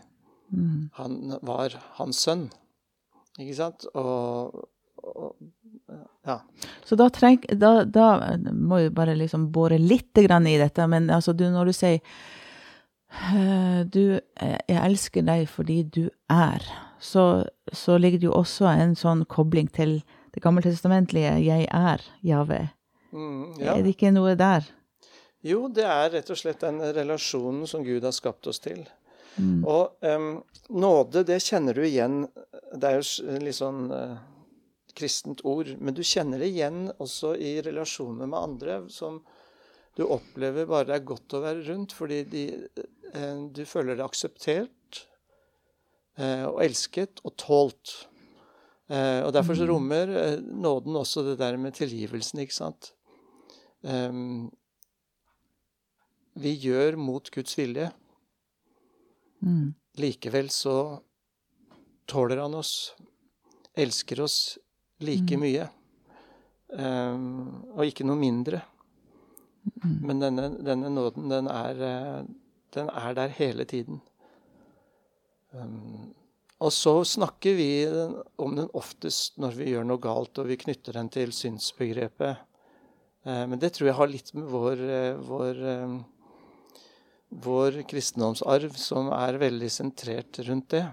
mm. 0.53 0.89
han 0.97 1.37
var 1.45 1.73
hans 1.97 2.21
sønn. 2.25 2.47
Ikke 3.41 3.55
sant? 3.57 3.85
Og, 3.97 4.67
og 5.01 5.35
ja. 6.25 6.37
Så 6.87 6.95
da, 6.95 7.09
treng, 7.11 7.41
da, 7.59 7.83
da 7.83 8.37
må 8.51 8.79
vi 8.85 8.93
bare 8.95 9.15
liksom 9.19 9.49
bore 9.51 9.77
litt 9.81 10.17
i 10.17 10.27
dette. 10.27 10.87
Men 10.87 11.09
altså, 11.11 11.33
du, 11.33 11.45
når 11.51 11.71
du 11.71 11.73
sier 11.75 11.99
du, 13.93 14.19
eh, 14.41 14.59
jeg 14.67 14.79
elsker 14.79 15.25
deg 15.27 15.45
fordi 15.51 15.83
du 15.83 16.07
er, 16.31 16.63
så, 16.99 17.43
så, 17.71 17.97
ligger 17.97 18.19
det 18.19 18.29
jo 18.29 18.37
også 18.39 18.71
en 18.71 18.95
sånn 18.95 19.25
kobling 19.29 19.67
til 19.69 20.01
det 20.33 20.41
gammeltestamentlige 20.41 21.35
'jeg 21.43 21.67
er 21.69 22.01
Jave'. 22.23 22.71
Mm, 23.11 23.59
ja. 23.59 23.75
Er 23.75 23.83
det 23.83 23.93
ikke 23.93 24.11
noe 24.11 24.33
der? 24.35 24.65
Jo, 25.43 25.67
det 25.67 25.83
er 25.83 26.09
rett 26.09 26.29
og 26.31 26.39
slett 26.39 26.63
den 26.63 26.79
relasjonen 26.79 27.67
som 27.67 27.83
Gud 27.83 28.03
har 28.03 28.15
skapt 28.15 28.47
oss 28.47 28.59
til. 28.63 28.87
Mm. 29.35 29.63
Og 29.65 29.91
um, 30.01 30.43
nåde, 30.69 31.23
det 31.27 31.41
kjenner 31.43 31.73
du 31.73 31.83
igjen. 31.83 32.27
Det 32.73 32.89
er 32.89 33.01
jo 33.01 33.39
litt 33.43 33.57
sånn 33.57 33.91
uh, 33.91 34.17
kristent 34.97 35.43
ord. 35.47 35.69
Men 35.79 35.95
du 35.95 36.03
kjenner 36.05 36.41
det 36.41 36.51
igjen 36.53 36.87
også 36.97 37.33
i 37.37 37.57
relasjoner 37.65 38.29
med 38.29 38.39
andre 38.39 38.77
som 38.93 39.21
du 39.97 40.05
opplever 40.09 40.65
bare 40.69 40.89
det 40.89 40.95
er 40.95 41.05
godt 41.05 41.35
å 41.37 41.43
være 41.43 41.65
rundt, 41.67 41.93
fordi 41.93 42.23
de, 42.29 42.43
eh, 43.13 43.43
du 43.53 43.61
føler 43.69 43.97
deg 43.97 44.07
akseptert 44.07 45.03
eh, 46.17 46.45
og 46.47 46.63
elsket 46.65 47.21
og 47.21 47.35
tålt. 47.37 47.93
Eh, 48.89 49.21
og 49.21 49.33
Derfor 49.35 49.57
så 49.59 49.67
mm. 49.67 49.69
rommer 49.69 50.13
nåden 50.41 50.97
også 50.97 51.27
det 51.27 51.37
der 51.41 51.59
med 51.61 51.77
tilgivelsen, 51.77 52.41
ikke 52.41 52.57
sant. 52.57 52.93
Vi 56.33 56.51
gjør 56.63 56.95
mot 56.97 57.27
Guds 57.29 57.57
vilje. 57.59 57.89
Mm. 59.43 59.73
Likevel 59.99 60.47
så 60.49 60.77
tåler 62.09 62.39
han 62.41 62.55
oss, 62.55 62.93
elsker 63.75 64.23
oss, 64.23 64.57
like 65.05 65.37
mm. 65.37 65.43
mye. 65.43 65.67
Um, 66.73 67.65
og 67.75 67.85
ikke 67.85 68.05
noe 68.07 68.17
mindre. 68.17 68.63
Mm. 69.83 69.99
Men 70.07 70.23
denne, 70.23 70.47
denne 70.65 70.89
nåden, 70.91 71.29
den 71.31 71.47
er, 71.51 71.83
eh, 71.87 72.25
den 72.75 72.89
er, 72.89 73.13
der 73.15 73.35
hele 73.37 73.65
tiden. 73.69 74.01
Um, 75.53 76.13
og 76.63 76.71
så 76.73 77.03
snakker 77.05 77.55
vi 77.55 77.69
om 78.41 78.55
den 78.57 78.71
oftest 78.73 79.37
når 79.37 79.59
vi 79.59 79.69
gjør 79.71 79.85
noe 79.87 80.01
galt, 80.01 80.39
og 80.39 80.49
vi 80.49 80.59
knytter 80.59 80.97
den 80.97 81.11
til 81.13 81.31
synsbegrepet. 81.35 82.41
Uh, 83.23 83.45
men 83.47 83.59
det 83.61 83.75
tror 83.75 83.91
jeg 83.91 83.99
har 83.99 84.11
litt 84.11 84.33
med 84.35 84.49
vår, 84.51 84.83
uh, 84.83 85.21
vår 85.29 85.63
vår 87.41 87.81
kristendomsarv 87.89 88.75
som 88.77 89.09
er 89.15 89.37
veldig 89.41 89.69
sentrert 89.71 90.39
rundt 90.47 90.69
det. 90.69 90.83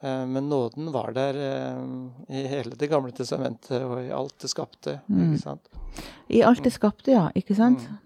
Eh, 0.00 0.26
men 0.26 0.48
nåden 0.48 0.92
var 0.92 1.12
der 1.16 1.36
eh, 1.36 2.36
i 2.36 2.44
hele 2.48 2.76
Det 2.78 2.88
gamle 2.90 3.12
testamentet 3.12 3.82
og 3.82 3.98
i 4.02 4.10
alt 4.14 4.38
det 4.40 4.50
skapte. 4.50 5.00
Mm. 5.08 5.32
ikke 5.32 5.42
sant? 5.42 5.70
I 6.28 6.42
alt 6.46 6.64
det 6.64 6.72
skapte, 6.72 7.12
ja. 7.12 7.28
Ikke 7.36 7.56
sant? 7.58 7.84
Mm. 7.84 7.98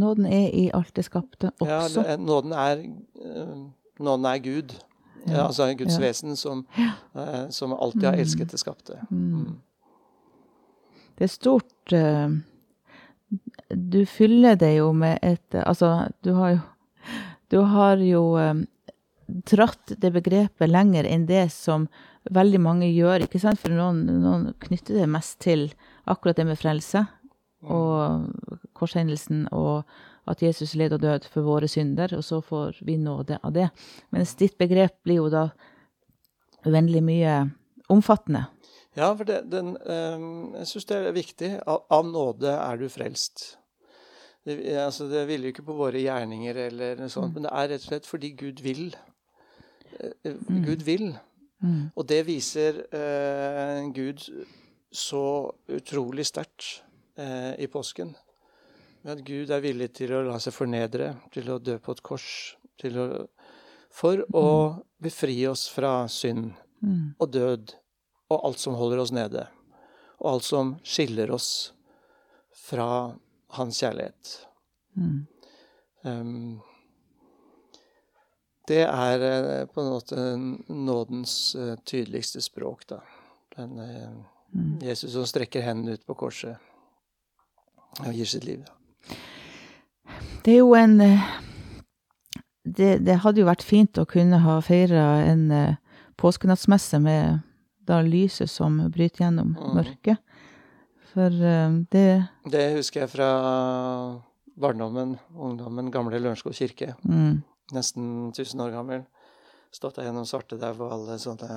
Nåden 0.00 0.26
er 0.26 0.48
i 0.54 0.68
alt 0.74 0.94
det 0.96 1.06
skapte 1.06 1.52
også. 1.60 2.02
Ja, 2.06 2.16
nåden 2.16 2.52
er, 2.52 2.84
eh, 3.22 3.56
nåden 3.98 4.30
er 4.32 4.38
Gud. 4.44 4.76
Ja, 5.26 5.48
altså 5.48 5.66
Guds 5.74 5.96
ja. 5.96 6.00
vesen 6.04 6.36
som, 6.38 6.60
som, 7.50 7.72
alltid 7.72 8.04
har 8.04 8.14
mm. 8.14 8.20
elsket 8.20 8.52
det 8.52 8.60
skapte. 8.62 9.00
Mm. 9.10 9.30
mm. 9.32 9.56
Det 11.16 11.24
er 11.24 11.32
stort 11.32 11.92
Du 13.72 14.04
fyller 14.06 14.54
det 14.54 14.76
jo 14.76 14.92
med 14.92 15.18
et 15.22 15.54
Altså, 15.54 16.08
du 16.22 16.34
har 16.36 16.50
jo 16.50 16.58
du 17.52 17.60
har 17.70 18.00
jo 18.02 18.22
um, 18.38 18.64
dratt 19.26 19.94
det 19.98 20.12
begrepet 20.14 20.70
lenger 20.70 21.06
enn 21.08 21.26
det 21.28 21.48
som 21.54 21.86
veldig 22.30 22.60
mange 22.62 22.88
gjør. 22.90 23.26
ikke 23.26 23.40
sant? 23.42 23.60
For 23.62 23.74
noen, 23.74 24.04
noen 24.22 24.50
knytter 24.66 25.00
det 25.02 25.10
mest 25.10 25.38
til 25.44 25.68
akkurat 26.06 26.38
det 26.38 26.46
med 26.48 26.58
frelse 26.58 27.04
mm. 27.06 27.70
og 27.70 28.68
korshendelsen 28.76 29.46
og 29.54 29.86
at 30.26 30.42
Jesus 30.42 30.74
led 30.74 30.94
og 30.96 31.04
død 31.04 31.28
for 31.30 31.46
våre 31.46 31.68
synder, 31.70 32.10
og 32.18 32.24
så 32.26 32.40
får 32.42 32.80
vi 32.82 32.96
nåde 32.98 33.38
av 33.46 33.52
det. 33.54 33.68
Mens 34.10 34.34
ditt 34.34 34.56
begrep 34.58 34.96
blir 35.06 35.20
jo 35.20 35.28
da 35.30 35.44
uendelig 36.66 37.02
mye 37.06 37.34
omfattende. 37.94 38.48
Ja, 38.96 39.12
for 39.14 39.28
det, 39.28 39.44
den, 39.52 39.76
um, 39.86 40.56
jeg 40.56 40.70
syns 40.72 40.88
det 40.88 40.98
er 40.98 41.14
viktig. 41.14 41.52
Av, 41.68 41.84
av 41.92 42.08
nåde 42.08 42.56
er 42.56 42.80
du 42.80 42.88
frelst. 42.90 43.52
Det, 44.46 44.56
altså, 44.78 45.08
det 45.10 45.24
hviler 45.26 45.48
jo 45.48 45.54
ikke 45.56 45.66
på 45.66 45.76
våre 45.78 46.02
gjerninger, 46.02 46.60
eller 46.68 47.00
noe 47.00 47.10
sånt, 47.12 47.32
mm. 47.32 47.38
men 47.38 47.46
det 47.48 47.52
er 47.52 47.70
rett 47.72 47.82
og 47.82 47.90
slett 47.90 48.08
fordi 48.08 48.32
Gud 48.38 48.62
vil. 48.62 48.84
Eh, 49.98 50.36
mm. 50.36 50.60
Gud 50.68 50.84
vil. 50.86 51.08
Mm. 51.64 51.88
Og 51.96 52.06
det 52.06 52.20
viser 52.28 52.84
eh, 52.94 53.80
Gud 53.96 54.22
så 54.94 55.24
utrolig 55.72 56.28
sterkt 56.28 56.68
eh, 57.18 57.56
i 57.58 57.68
påsken. 57.72 58.14
At 59.06 59.22
Gud 59.26 59.50
er 59.54 59.62
villig 59.62 59.90
til 59.98 60.14
å 60.14 60.22
la 60.26 60.38
seg 60.42 60.54
fornedre, 60.54 61.12
til 61.34 61.50
å 61.50 61.58
dø 61.62 61.76
på 61.82 61.94
et 61.94 62.04
kors, 62.06 62.28
å, 62.86 63.08
for 63.94 64.22
å 64.34 64.46
befri 65.02 65.40
oss 65.50 65.66
fra 65.72 66.04
synd 66.12 66.54
Mm. 66.84 67.14
og 67.18 67.30
død 67.32 67.72
og 68.30 68.42
alt 68.44 68.60
som 68.60 68.76
holder 68.76 69.00
oss 69.02 69.12
nede. 69.14 69.46
Og 70.20 70.36
alt 70.36 70.46
som 70.46 70.74
skiller 70.84 71.30
oss 71.34 71.72
fra 72.56 73.16
hans 73.50 73.78
kjærlighet. 73.82 74.46
Mm. 74.96 75.26
Um, 76.04 76.60
det 78.68 78.82
er 78.82 79.22
eh, 79.22 79.66
på 79.66 79.80
en 79.82 79.90
måte 79.92 80.16
nådens 80.72 81.54
eh, 81.54 81.76
tydeligste 81.86 82.40
språk, 82.42 82.86
da. 82.90 83.02
Den 83.56 83.78
eh, 83.78 84.16
Mm. 84.54 84.78
Jesus 84.80 85.12
som 85.12 85.24
strekker 85.26 85.60
hendene 85.60 85.96
ut 85.98 86.04
på 86.06 86.14
korset 86.14 86.56
og 87.98 88.12
gir 88.14 88.24
sitt 88.30 88.44
liv. 88.46 88.62
Det 90.44 90.52
er 90.54 90.58
jo 90.62 90.70
en 90.78 90.94
det, 92.64 92.92
det 93.04 93.16
hadde 93.24 93.42
jo 93.42 93.48
vært 93.48 93.64
fint 93.66 93.98
å 93.98 94.06
kunne 94.08 94.38
ha 94.44 94.54
feira 94.64 95.02
en 95.26 95.50
påskenattsmesse 96.16 97.00
med 97.02 97.40
da 97.90 97.98
lyset 98.06 98.48
som 98.48 98.78
bryter 98.94 99.24
gjennom 99.26 99.56
Mhm. 99.58 99.74
mørket. 99.74 100.18
For 101.16 101.32
eh, 101.32 101.76
det 101.92 102.08
Det 102.52 102.64
husker 102.76 103.06
jeg 103.06 103.12
fra 103.14 103.28
barndommen, 104.56 105.16
ungdommen, 105.32 105.90
gamle 105.92 106.20
Lørenskog 106.20 106.52
kirke. 106.56 106.94
mm, 107.04 107.42
Nesten 107.72 108.30
1000 108.30 108.60
år 108.62 108.74
gammel. 108.76 109.06
Stått 109.72 109.96
der 109.96 110.06
gjennom 110.08 110.26
svartedaud 110.28 110.80
og 110.80 110.92
alle 110.92 111.16
sånne 111.20 111.48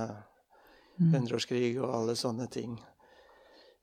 mm, 0.98 1.12
hundreårskrig 1.14 1.78
og 1.80 1.92
alle 1.94 2.16
sånne 2.20 2.48
ting. 2.52 2.80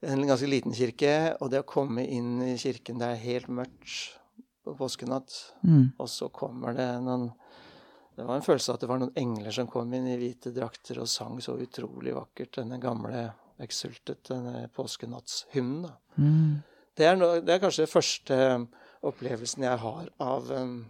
En 0.04 0.26
ganske 0.28 0.48
liten 0.48 0.74
kirke, 0.76 1.36
og 1.40 1.50
det 1.52 1.62
å 1.62 1.68
komme 1.68 2.04
inn 2.04 2.42
i 2.44 2.56
kirken 2.60 3.00
det 3.00 3.12
er 3.12 3.22
helt 3.22 3.48
mørkt 3.48 4.18
på 4.66 4.74
påskenatt, 4.76 5.32
mm, 5.62 5.94
og 6.02 6.08
så 6.10 6.28
kommer 6.28 6.74
det 6.76 6.88
noen 7.04 7.30
Det 8.16 8.24
var 8.24 8.38
en 8.38 8.44
følelse 8.44 8.72
av 8.72 8.76
at 8.78 8.80
det 8.80 8.88
var 8.88 9.00
noen 9.00 9.16
engler 9.20 9.52
som 9.52 9.66
kom 9.68 9.90
inn 9.92 10.06
i 10.08 10.16
hvite 10.16 10.48
drakter 10.56 11.02
og 11.02 11.08
sang 11.08 11.36
så 11.44 11.52
utrolig 11.60 12.14
vakkert, 12.16 12.54
denne 12.56 12.78
gamle 12.80 13.26
Exultet, 13.62 14.24
denne 14.28 14.68
påskenattshymnen. 14.76 15.92
mm. 16.16 16.56
Det 16.96 17.04
er, 17.04 17.16
no, 17.16 17.40
det 17.44 17.52
er 17.52 17.58
kanskje 17.60 17.84
den 17.84 17.92
første 17.92 18.36
opplevelsen 19.04 19.62
jeg 19.66 19.78
har 19.82 20.06
av 20.22 20.48
um, 20.48 20.86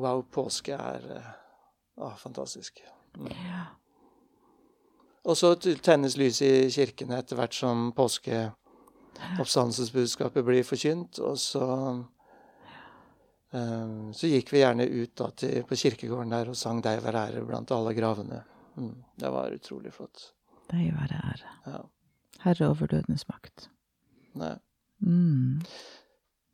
Wow, 0.00 0.22
påske 0.32 0.72
er 0.72 1.04
uh, 1.10 1.26
ah, 2.06 2.16
fantastisk. 2.16 2.80
Mm. 3.18 3.28
Ja. 3.34 3.64
Og 5.28 5.36
så 5.36 5.50
tennes 5.58 6.16
lyset 6.16 6.46
i 6.46 6.70
kirkene 6.72 7.18
etter 7.20 7.36
hvert 7.36 7.54
som 7.56 7.92
påskeoppstandelsesbudskapet 7.98 10.44
blir 10.46 10.64
forkynt. 10.64 11.18
Og 11.26 11.38
så, 11.42 11.66
um, 13.52 14.12
så 14.16 14.26
gikk 14.30 14.52
vi 14.54 14.62
gjerne 14.62 14.86
ut 14.88 15.12
da 15.20 15.30
til, 15.42 15.64
på 15.68 15.74
kirkegården 15.82 16.32
der 16.32 16.48
og 16.54 16.56
sang 16.56 16.80
'Deg 16.80 17.04
være 17.04 17.24
ære' 17.28 17.46
blant 17.46 17.70
alle 17.76 17.92
gravene. 17.98 18.38
Mm, 18.76 18.96
det 19.20 19.30
var 19.32 19.52
utrolig 19.52 19.92
flott. 19.92 20.39
Deg 20.70 20.92
være 20.94 21.22
ære. 21.32 21.54
Ja. 21.66 21.80
Herre 22.44 22.70
over 22.70 22.90
dødens 22.90 23.26
makt. 23.28 23.68
Nei. 24.38 24.54
Mm. 25.00 25.62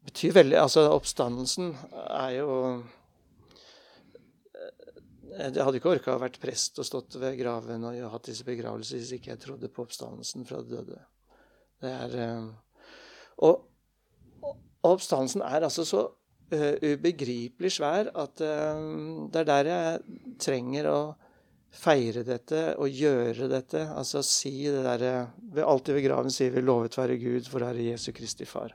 betyr 0.07 0.37
veldig 0.37 0.59
Altså, 0.61 0.85
oppstandelsen 0.95 1.73
er 2.15 2.31
jo 2.37 2.51
eh, 4.55 5.49
Jeg 5.49 5.65
hadde 5.67 5.81
ikke 5.81 5.91
orka 5.97 6.15
å 6.15 6.23
vært 6.23 6.39
prest 6.41 6.79
og 6.79 6.87
stått 6.87 7.19
ved 7.19 7.35
graven 7.41 7.85
og 7.89 7.99
hatt 8.13 8.31
disse 8.31 8.47
begravelser 8.47 9.01
hvis 9.01 9.17
ikke 9.19 9.33
jeg 9.33 9.43
trodde 9.43 9.69
på 9.69 9.83
oppstandelsen 9.83 10.47
fra 10.47 10.63
de 10.63 10.77
døde. 10.77 11.01
Det 11.83 11.91
er 11.91 12.17
eh, 12.23 12.47
Og, 13.43 13.67
og 14.47 14.95
oppstandelsen 14.95 15.43
er 15.45 15.67
altså 15.67 15.85
så 15.85 16.07
eh, 16.55 16.95
ubegripelig 16.95 17.75
svær 17.77 18.15
at 18.15 18.41
eh, 18.47 18.83
det 19.35 19.43
er 19.43 19.51
der 19.51 19.73
jeg 19.75 20.39
trenger 20.41 20.91
å 20.93 20.99
feire 21.73 22.23
dette 22.27 22.63
og 22.81 22.93
gjøre 22.93 23.49
dette. 23.51 23.83
Altså 23.97 24.23
si 24.25 24.55
det 24.65 24.85
derre 24.87 25.15
Alltid 25.65 25.97
ved 25.97 26.07
graven 26.07 26.31
sier 26.31 26.53
vi 26.55 26.63
'Lovet 26.63 26.97
være 26.99 27.19
Gud, 27.19 27.49
for 27.49 27.65
Herre 27.65 27.91
Jesu 27.91 28.13
Kristi 28.13 28.45
Far'. 28.45 28.75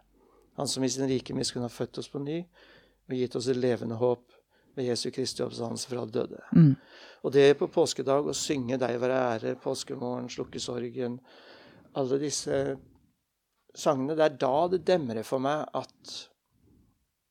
Han 0.58 0.68
som 0.68 0.84
i 0.84 0.90
sin 0.90 1.08
rike 1.08 1.34
miskunn 1.34 1.62
har 1.62 1.70
født 1.70 1.98
oss 1.98 2.10
på 2.10 2.20
ny 2.20 2.42
og 3.10 3.16
gitt 3.16 3.36
oss 3.36 3.48
et 3.48 3.58
levende 3.58 3.96
håp 3.96 4.32
ved 4.76 4.86
Jesu 4.86 5.12
Kristi 5.12 5.44
oppstandelse 5.44 5.90
fra 5.90 6.06
de 6.06 6.12
døde. 6.12 6.40
Mm. 6.56 6.76
Og 7.24 7.34
det 7.34 7.58
på 7.60 7.68
påskedag 7.68 8.28
å 8.28 8.34
synge 8.34 8.78
'Deg 8.78 9.00
være 9.02 9.22
ære', 9.34 9.56
'Påskemorgen', 9.56 10.30
'Slukke 10.30 10.60
sorgen' 10.60 11.20
Alle 11.96 12.20
disse 12.20 12.78
sangene. 13.76 14.16
Det 14.16 14.24
er 14.24 14.38
da 14.38 14.68
det 14.68 14.86
demrer 14.88 15.24
for 15.24 15.40
meg 15.40 15.66
at 15.74 16.30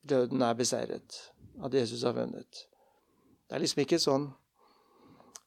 døden 0.09 0.43
er 0.43 0.55
beseiret. 0.55 1.33
At 1.65 1.75
Jesus 1.75 2.03
har 2.03 2.13
vunnet. 2.13 2.67
Det 3.49 3.57
er 3.57 3.63
liksom 3.65 3.81
ikke 3.81 3.99
sånn 3.99 4.29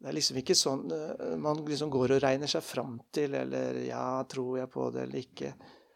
det 0.04 0.10
er 0.12 0.16
liksom 0.18 0.38
ikke 0.42 0.56
sånn 0.60 0.82
eh, 0.92 1.36
man 1.39 1.62
liksom 1.63 1.92
går 1.94 2.18
og 2.18 2.24
regner 2.26 2.50
seg 2.52 2.63
fram 2.68 2.98
til, 3.16 3.32
eller 3.39 3.78
ja, 3.88 4.04
tror 4.28 4.58
jeg 4.60 4.68
på 4.74 4.89
det 4.92 5.06
eller 5.06 5.22
ikke. 5.22 5.54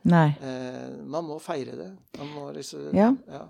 Nei. 0.08 0.30
Eh, 0.39 0.93
man 1.12 1.28
må 1.28 1.36
feire 1.43 1.76
det. 1.76 1.89
Man 2.15 2.30
må 2.32 2.46
liksom 2.56 2.96
Ja. 2.96 3.10
ja. 3.28 3.43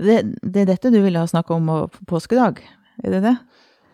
Det, 0.00 0.16
det 0.40 0.62
er 0.64 0.70
dette 0.72 0.90
du 0.90 0.96
ville 1.04 1.20
ha 1.20 1.28
snakka 1.28 1.54
om 1.54 1.68
på 1.92 2.06
påskedag? 2.14 2.62
Er 3.04 3.12
det 3.12 3.20
det? 3.26 3.34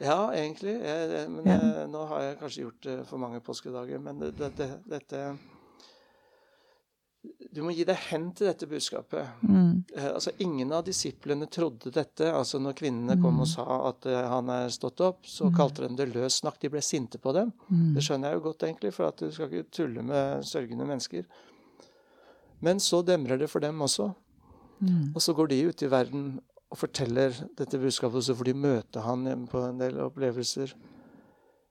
Ja, 0.01 0.31
egentlig. 0.33 0.79
Jeg, 0.79 1.27
men 1.29 1.45
Ja. 1.51 1.59
Jeg, 1.59 1.89
nå 1.91 2.07
har 2.09 2.23
jeg 2.23 2.39
kanskje 2.41 2.63
gjort 2.69 2.89
for 3.11 3.21
mange 3.21 3.43
påskedager. 3.45 3.99
Men 4.01 4.23
det, 4.23 4.31
det, 4.39 4.53
det, 4.57 4.71
dette 4.89 5.25
Du 7.51 7.63
må 7.67 7.73
gi 7.75 7.85
deg 7.87 7.99
hen 8.11 8.29
til 8.37 8.47
dette 8.47 8.67
budskapet. 8.71 9.43
Mm. 9.43 9.83
Eh, 9.97 10.09
altså, 10.13 10.31
ingen 10.39 10.71
av 10.73 10.85
disiplene 10.87 11.49
trodde 11.51 11.91
dette. 11.95 12.29
Altså, 12.31 12.61
når 12.63 12.77
kvinnene 12.79 13.17
kom 13.23 13.43
og 13.43 13.49
sa 13.51 13.65
at 13.89 14.07
uh, 14.07 14.19
han 14.37 14.53
er 14.55 14.71
stått 14.71 15.03
opp, 15.03 15.27
så 15.27 15.51
kalte 15.57 15.83
de 15.83 15.99
det 15.99 16.13
løs 16.13 16.39
snakk. 16.45 16.61
De 16.63 16.71
ble 16.71 16.83
sinte 16.85 17.19
på 17.19 17.35
dem. 17.35 17.51
Mm. 17.69 17.89
Det 17.97 18.05
skjønner 18.07 18.31
jeg 18.31 18.39
jo 18.39 18.45
godt, 18.47 18.67
egentlig, 18.69 18.93
for 18.95 19.11
at 19.11 19.19
du 19.19 19.35
skal 19.35 19.51
ikke 19.51 19.75
tulle 19.81 20.05
med 20.07 20.47
sørgende 20.47 20.87
mennesker. 20.87 21.27
Men 22.63 22.79
så 22.83 23.03
demrer 23.03 23.41
det 23.41 23.51
for 23.51 23.65
dem 23.65 23.83
også. 23.83 24.13
Mm. 24.79 25.11
Og 25.15 25.21
så 25.25 25.35
går 25.35 25.51
de 25.51 25.61
ut 25.67 25.83
i 25.83 25.91
verden 25.91 26.31
og 26.71 26.79
forteller 26.79 27.35
dette 27.59 27.83
budskapet, 27.83 28.21
og 28.21 28.25
så 28.29 28.37
får 28.39 28.47
de 28.53 28.59
møte 28.63 29.03
han 29.03 29.27
på 29.51 29.67
en 29.67 29.81
del 29.81 29.99
opplevelser. 30.07 30.77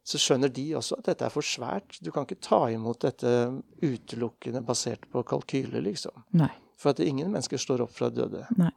Så 0.10 0.18
skjønner 0.18 0.50
de 0.50 0.66
også 0.80 0.98
at 0.98 1.12
dette 1.12 1.28
er 1.28 1.34
for 1.34 1.46
svært. 1.46 2.00
Du 2.02 2.10
kan 2.14 2.26
ikke 2.26 2.40
ta 2.42 2.64
imot 2.74 3.04
dette 3.06 3.30
utelukkende 3.84 4.64
basert 4.66 5.06
på 5.12 5.22
kalkyler, 5.28 5.84
liksom. 5.86 6.24
Nei. 6.40 6.50
For 6.80 6.96
at 6.96 7.02
ingen 7.04 7.30
mennesker 7.30 7.62
står 7.62 7.84
opp 7.86 7.94
fra 7.94 8.10
døde. 8.10 8.46
Nei. 8.58 8.72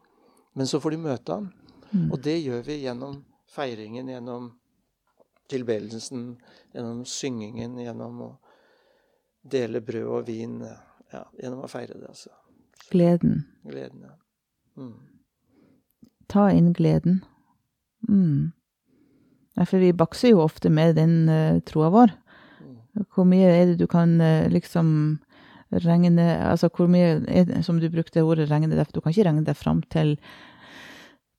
Men 0.58 0.68
så 0.68 0.80
får 0.82 0.92
de 0.92 0.98
møte 1.06 1.38
ham. 1.38 1.48
Mm. 1.92 2.10
Og 2.10 2.18
det 2.24 2.36
gjør 2.42 2.66
vi 2.66 2.82
gjennom 2.82 3.22
feiringen, 3.48 4.10
gjennom 4.12 4.50
tilbedelsen, 5.52 6.26
gjennom 6.74 7.04
syngingen, 7.08 7.78
gjennom 7.80 8.20
å 8.26 8.30
dele 9.42 9.80
brød 9.84 10.08
og 10.18 10.26
vin. 10.28 10.60
Ja, 11.12 11.26
gjennom 11.40 11.64
å 11.64 11.70
feire 11.72 11.96
det, 11.96 12.12
altså. 12.12 12.32
Gleden. 12.92 13.44
Gleden, 13.64 14.04
ja. 14.08 14.16
Mm. 14.76 14.96
Ta 16.32 16.50
inn 16.52 16.72
gleden. 16.76 17.22
Mm. 18.08 18.52
For 19.60 19.82
vi 19.82 19.92
bakser 19.96 20.32
jo 20.32 20.44
ofte 20.44 20.70
med 20.72 20.96
den 20.96 21.28
uh, 21.28 21.60
troa 21.68 21.90
vår. 21.92 22.14
Mm. 22.62 23.04
Hvor 23.12 23.28
mye 23.28 23.50
er 23.50 23.66
det 23.72 23.80
du 23.82 23.86
kan 23.90 24.16
uh, 24.20 24.48
liksom 24.52 25.20
regne 25.72 26.24
Altså 26.44 26.68
hvor 26.68 26.88
mye 26.92 27.22
er 27.32 27.46
det, 27.48 27.62
som 27.64 27.78
du 27.80 27.86
brukte 27.88 28.20
ordet 28.20 28.50
regne 28.50 28.68
deg 28.68 28.90
Du 28.92 29.00
kan 29.00 29.14
ikke 29.14 29.24
regne 29.24 29.44
deg 29.46 29.56
fram 29.56 29.80
til 29.92 30.18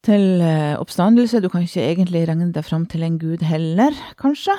til 0.04 0.42
uh, 0.44 0.76
oppstandelse. 0.82 1.40
Du 1.40 1.48
kan 1.50 1.64
ikke 1.64 1.86
egentlig 1.86 2.26
regne 2.28 2.52
deg 2.52 2.66
fram 2.68 2.86
til 2.92 3.06
en 3.06 3.20
gud 3.22 3.46
heller, 3.48 3.96
kanskje. 4.20 4.56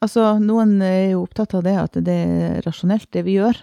Altså, 0.00 0.38
noen 0.40 0.78
er 0.80 1.10
jo 1.12 1.26
opptatt 1.26 1.52
av 1.58 1.66
det, 1.66 1.74
at 1.76 1.98
det 2.06 2.14
er 2.14 2.62
rasjonelt, 2.64 3.10
det 3.12 3.26
vi 3.26 3.34
gjør. 3.36 3.58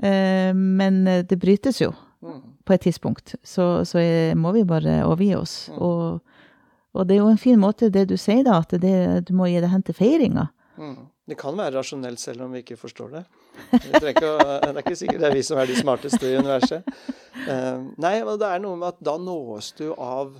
Eh, 0.00 0.54
men 0.56 1.02
det 1.04 1.36
brytes 1.42 1.82
jo 1.82 1.90
Mm. 2.22 2.40
på 2.64 2.72
et 2.74 2.80
tidspunkt. 2.80 3.34
Så, 3.42 3.84
så 3.84 3.98
må 4.36 4.52
vi 4.52 4.64
bare 4.64 5.04
overgi 5.06 5.34
oss. 5.34 5.54
Og, 5.72 6.20
og 6.92 7.06
det 7.06 7.16
er 7.16 7.22
jo 7.22 7.30
en 7.30 7.38
fin 7.38 7.60
måte, 7.60 7.90
det 7.92 8.08
du 8.10 8.16
sier, 8.18 8.42
da, 8.46 8.58
at 8.64 8.74
det, 8.82 9.28
du 9.28 9.34
må 9.38 9.46
gi 9.46 9.60
det 9.62 9.70
hen 9.70 9.84
til 9.86 9.94
feiringa. 9.94 10.48
Mm. 10.80 11.08
Det 11.30 11.36
kan 11.38 11.54
være 11.54 11.76
rasjonelt 11.76 12.18
selv 12.18 12.42
om 12.42 12.54
vi 12.56 12.64
ikke 12.64 12.78
forstår 12.80 13.12
det. 13.14 13.20
Å, 13.70 13.78
det 14.00 14.00
er 14.10 14.80
ikke 14.80 14.96
sikkert 14.98 15.20
det 15.22 15.28
er 15.28 15.36
vi 15.36 15.44
som 15.46 15.60
er 15.62 15.68
de 15.70 15.76
smarteste 15.78 16.26
i 16.26 16.38
universet. 16.40 16.88
Uh, 17.44 17.86
nei, 18.02 18.16
men 18.26 18.40
det 18.40 18.48
er 18.48 18.62
noe 18.64 18.78
med 18.80 18.88
at 18.88 19.02
da 19.06 19.14
nås 19.20 19.70
du 19.78 19.92
av 19.94 20.32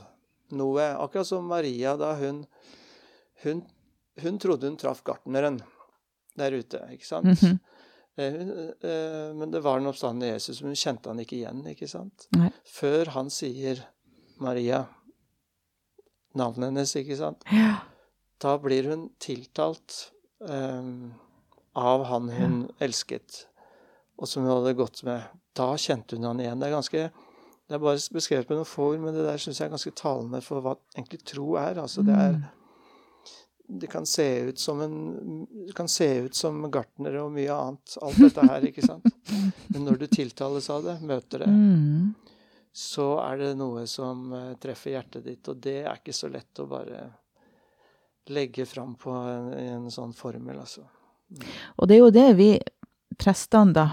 noe. 0.59 0.89
Akkurat 0.99 1.29
som 1.29 1.47
Maria 1.47 1.95
da 2.01 2.15
hun 2.19 2.47
Hun, 3.41 3.63
hun 4.21 4.37
trodde 4.37 4.69
hun 4.69 4.75
traff 4.77 4.99
gartneren 5.01 5.63
der 6.37 6.53
ute, 6.53 6.81
ikke 6.93 7.07
sant? 7.07 7.25
Mm 7.25 7.35
-hmm. 7.35 7.59
uh, 8.19 8.51
uh, 8.85 9.37
men 9.37 9.51
det 9.51 9.61
var 9.61 9.79
den 9.79 9.87
oppstandende 9.87 10.27
Jesus, 10.27 10.61
men 10.63 10.69
hun 10.69 10.77
kjente 10.77 11.09
han 11.09 11.21
ikke 11.21 11.37
igjen, 11.37 11.67
ikke 11.67 11.89
sant? 11.89 12.27
Nei. 12.37 12.51
Før 12.65 13.09
han 13.15 13.31
sier 13.31 13.81
Maria, 14.39 14.85
navnet 16.39 16.71
hennes, 16.71 16.95
ikke 16.99 17.19
sant? 17.19 17.45
Ja. 17.51 17.81
da 18.41 18.55
blir 18.59 18.89
hun 18.89 19.09
tiltalt 19.21 20.13
um, 20.39 21.11
av 21.77 22.07
han 22.09 22.31
hun 22.33 22.61
elsket, 22.81 23.45
og 24.21 24.29
som 24.29 24.47
hun 24.47 24.55
hadde 24.55 24.79
gått 24.79 25.03
med. 25.07 25.27
Da 25.57 25.73
kjente 25.81 26.17
hun 26.17 26.29
han 26.29 26.41
igjen. 26.41 26.63
Det 26.63 26.71
er 26.71 26.79
ganske 26.79 27.11
det 27.71 27.77
er 27.77 27.83
bare 27.85 28.01
beskrevet 28.11 28.49
med 28.51 28.59
noen 28.59 28.67
få 28.67 28.89
ord, 28.91 28.99
men 28.99 29.15
det 29.15 29.23
der 29.23 29.39
syns 29.39 29.61
jeg 29.61 29.69
er 29.69 29.77
ganske 29.77 29.93
talende 29.95 30.41
for 30.43 30.59
hva 30.65 30.73
egentlig 30.97 31.21
tro 31.23 31.53
er. 31.61 31.79
Altså, 31.79 32.03
det, 32.03 32.17
er 32.19 32.41
det 33.71 33.87
kan 33.87 34.07
se 34.07 34.27
ut 34.49 34.59
som 34.59 34.81
en 34.83 34.97
det 35.67 35.77
kan 35.79 35.89
se 35.89 36.09
ut 36.25 36.35
som 36.35 36.65
gartnere 36.73 37.23
og 37.23 37.31
mye 37.35 37.55
annet. 37.55 37.95
Alt 38.03 38.19
dette 38.19 38.47
her, 38.49 38.67
ikke 38.67 38.83
sant. 38.83 39.07
Men 39.71 39.87
når 39.87 40.01
du 40.01 40.07
tiltales 40.11 40.67
av 40.75 40.83
det, 40.89 40.97
møter 41.07 41.45
det, 41.45 41.51
så 42.73 43.09
er 43.25 43.41
det 43.41 43.51
noe 43.59 43.87
som 43.91 44.31
eh, 44.37 44.53
treffer 44.63 44.95
hjertet 44.95 45.27
ditt. 45.27 45.43
Og 45.51 45.59
det 45.63 45.81
er 45.85 45.99
ikke 45.99 46.15
så 46.17 46.31
lett 46.31 46.63
å 46.63 46.69
bare 46.71 47.03
legge 48.31 48.67
fram 48.69 48.95
på 49.01 49.11
en, 49.11 49.53
en 49.59 49.91
sånn 49.91 50.15
formel, 50.15 50.61
altså. 50.63 50.85
Og 51.79 51.89
det 51.89 51.97
er 51.97 52.01
jo 52.01 52.15
det 52.15 52.29
vi 52.39 52.51
prestene, 53.19 53.75
da, 53.75 53.87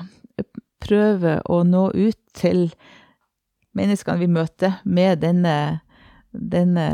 prøver 0.84 1.42
å 1.50 1.64
nå 1.66 1.90
ut 1.96 2.20
til 2.38 2.68
menneskene 3.78 4.22
vi 4.22 4.30
møter, 4.32 4.80
med 4.86 5.22
denne, 5.26 5.58
denne 6.32 6.88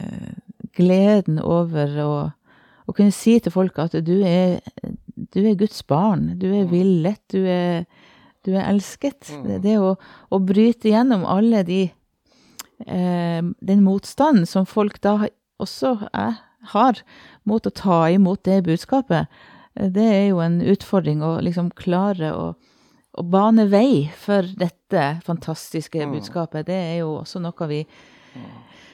eh, 0.00 0.32
gleden 0.76 1.40
over 1.40 1.96
å, 2.04 2.12
å, 2.86 2.94
kunne 2.96 3.14
si 3.14 3.38
til 3.40 3.54
folk 3.54 3.78
at 3.82 3.96
du 4.04 4.18
er, 4.24 4.60
du 5.16 5.40
er 5.42 5.58
Guds 5.58 5.82
barn, 5.88 6.34
du 6.40 6.48
er 6.52 6.68
villet, 6.70 7.22
du 7.32 7.44
er, 7.48 7.84
du 8.46 8.54
er 8.54 8.68
elsket. 8.70 9.28
Mm. 9.32 9.44
Det, 9.46 9.60
det 9.66 9.76
å, 9.82 9.94
å, 10.30 10.40
bryte 10.42 10.92
gjennom 10.92 11.26
alle 11.28 11.62
de 11.66 11.80
eh, 12.86 13.42
Den 13.42 13.84
motstanden 13.84 14.46
som 14.48 14.68
folk 14.68 15.00
da 15.04 15.18
også 15.62 15.96
er, 16.12 16.40
har 16.72 17.02
mot 17.44 17.66
å 17.66 17.74
ta 17.74 18.06
imot 18.12 18.44
det 18.48 18.62
budskapet, 18.66 19.28
eh, 19.74 19.90
det 19.92 20.06
er 20.06 20.24
jo 20.30 20.40
en 20.44 20.60
utfordring 20.62 21.24
å 21.24 21.36
liksom 21.44 21.74
klare 21.76 22.32
å 22.36 22.54
å 23.16 23.24
bane 23.24 23.64
vei 23.72 24.06
for 24.18 24.46
dette 24.60 25.04
fantastiske 25.24 26.04
mm. 26.04 26.14
budskapet, 26.18 26.66
det 26.68 26.76
er 26.76 26.96
jo 27.00 27.16
også 27.22 27.40
noe 27.40 27.68
vi 27.70 27.82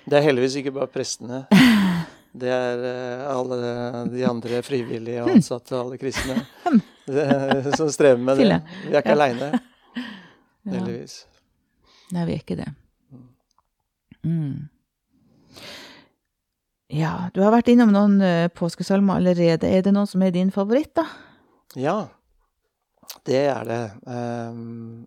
Det 0.04 0.18
er 0.18 0.26
heldigvis 0.28 0.60
ikke 0.62 0.74
bare 0.78 0.90
prestene. 0.92 1.44
Det 2.32 2.48
er 2.48 2.78
uh, 2.80 3.26
alle 3.28 3.56
de 4.08 4.22
andre 4.24 4.62
frivillige 4.64 5.20
og 5.20 5.30
ansatte, 5.34 5.76
alle 5.76 5.98
kristne, 6.00 6.38
som 7.78 7.90
strever 7.92 8.20
med 8.22 8.38
det. 8.38 8.60
Vi 8.86 8.94
er 8.94 9.02
ikke 9.02 9.14
ja. 9.14 9.18
aleine, 9.18 9.50
heldigvis. 10.74 11.22
Nei, 12.12 12.26
vi 12.28 12.36
er 12.36 12.42
ikke 12.44 12.58
det. 12.60 12.68
Mm. 14.22 14.68
Ja, 16.92 17.12
du 17.32 17.40
har 17.40 17.54
vært 17.54 17.70
innom 17.72 17.92
noen 17.94 18.18
uh, 18.20 18.48
påskesalmer 18.52 19.22
allerede. 19.22 19.68
Er 19.68 19.84
det 19.84 19.94
noen 19.96 20.08
som 20.10 20.22
er 20.24 20.34
din 20.34 20.52
favoritt, 20.52 20.92
da? 20.98 21.06
Ja. 21.80 21.96
Det 23.24 23.40
er 23.48 23.64
det. 23.64 23.82
Um, 24.04 25.06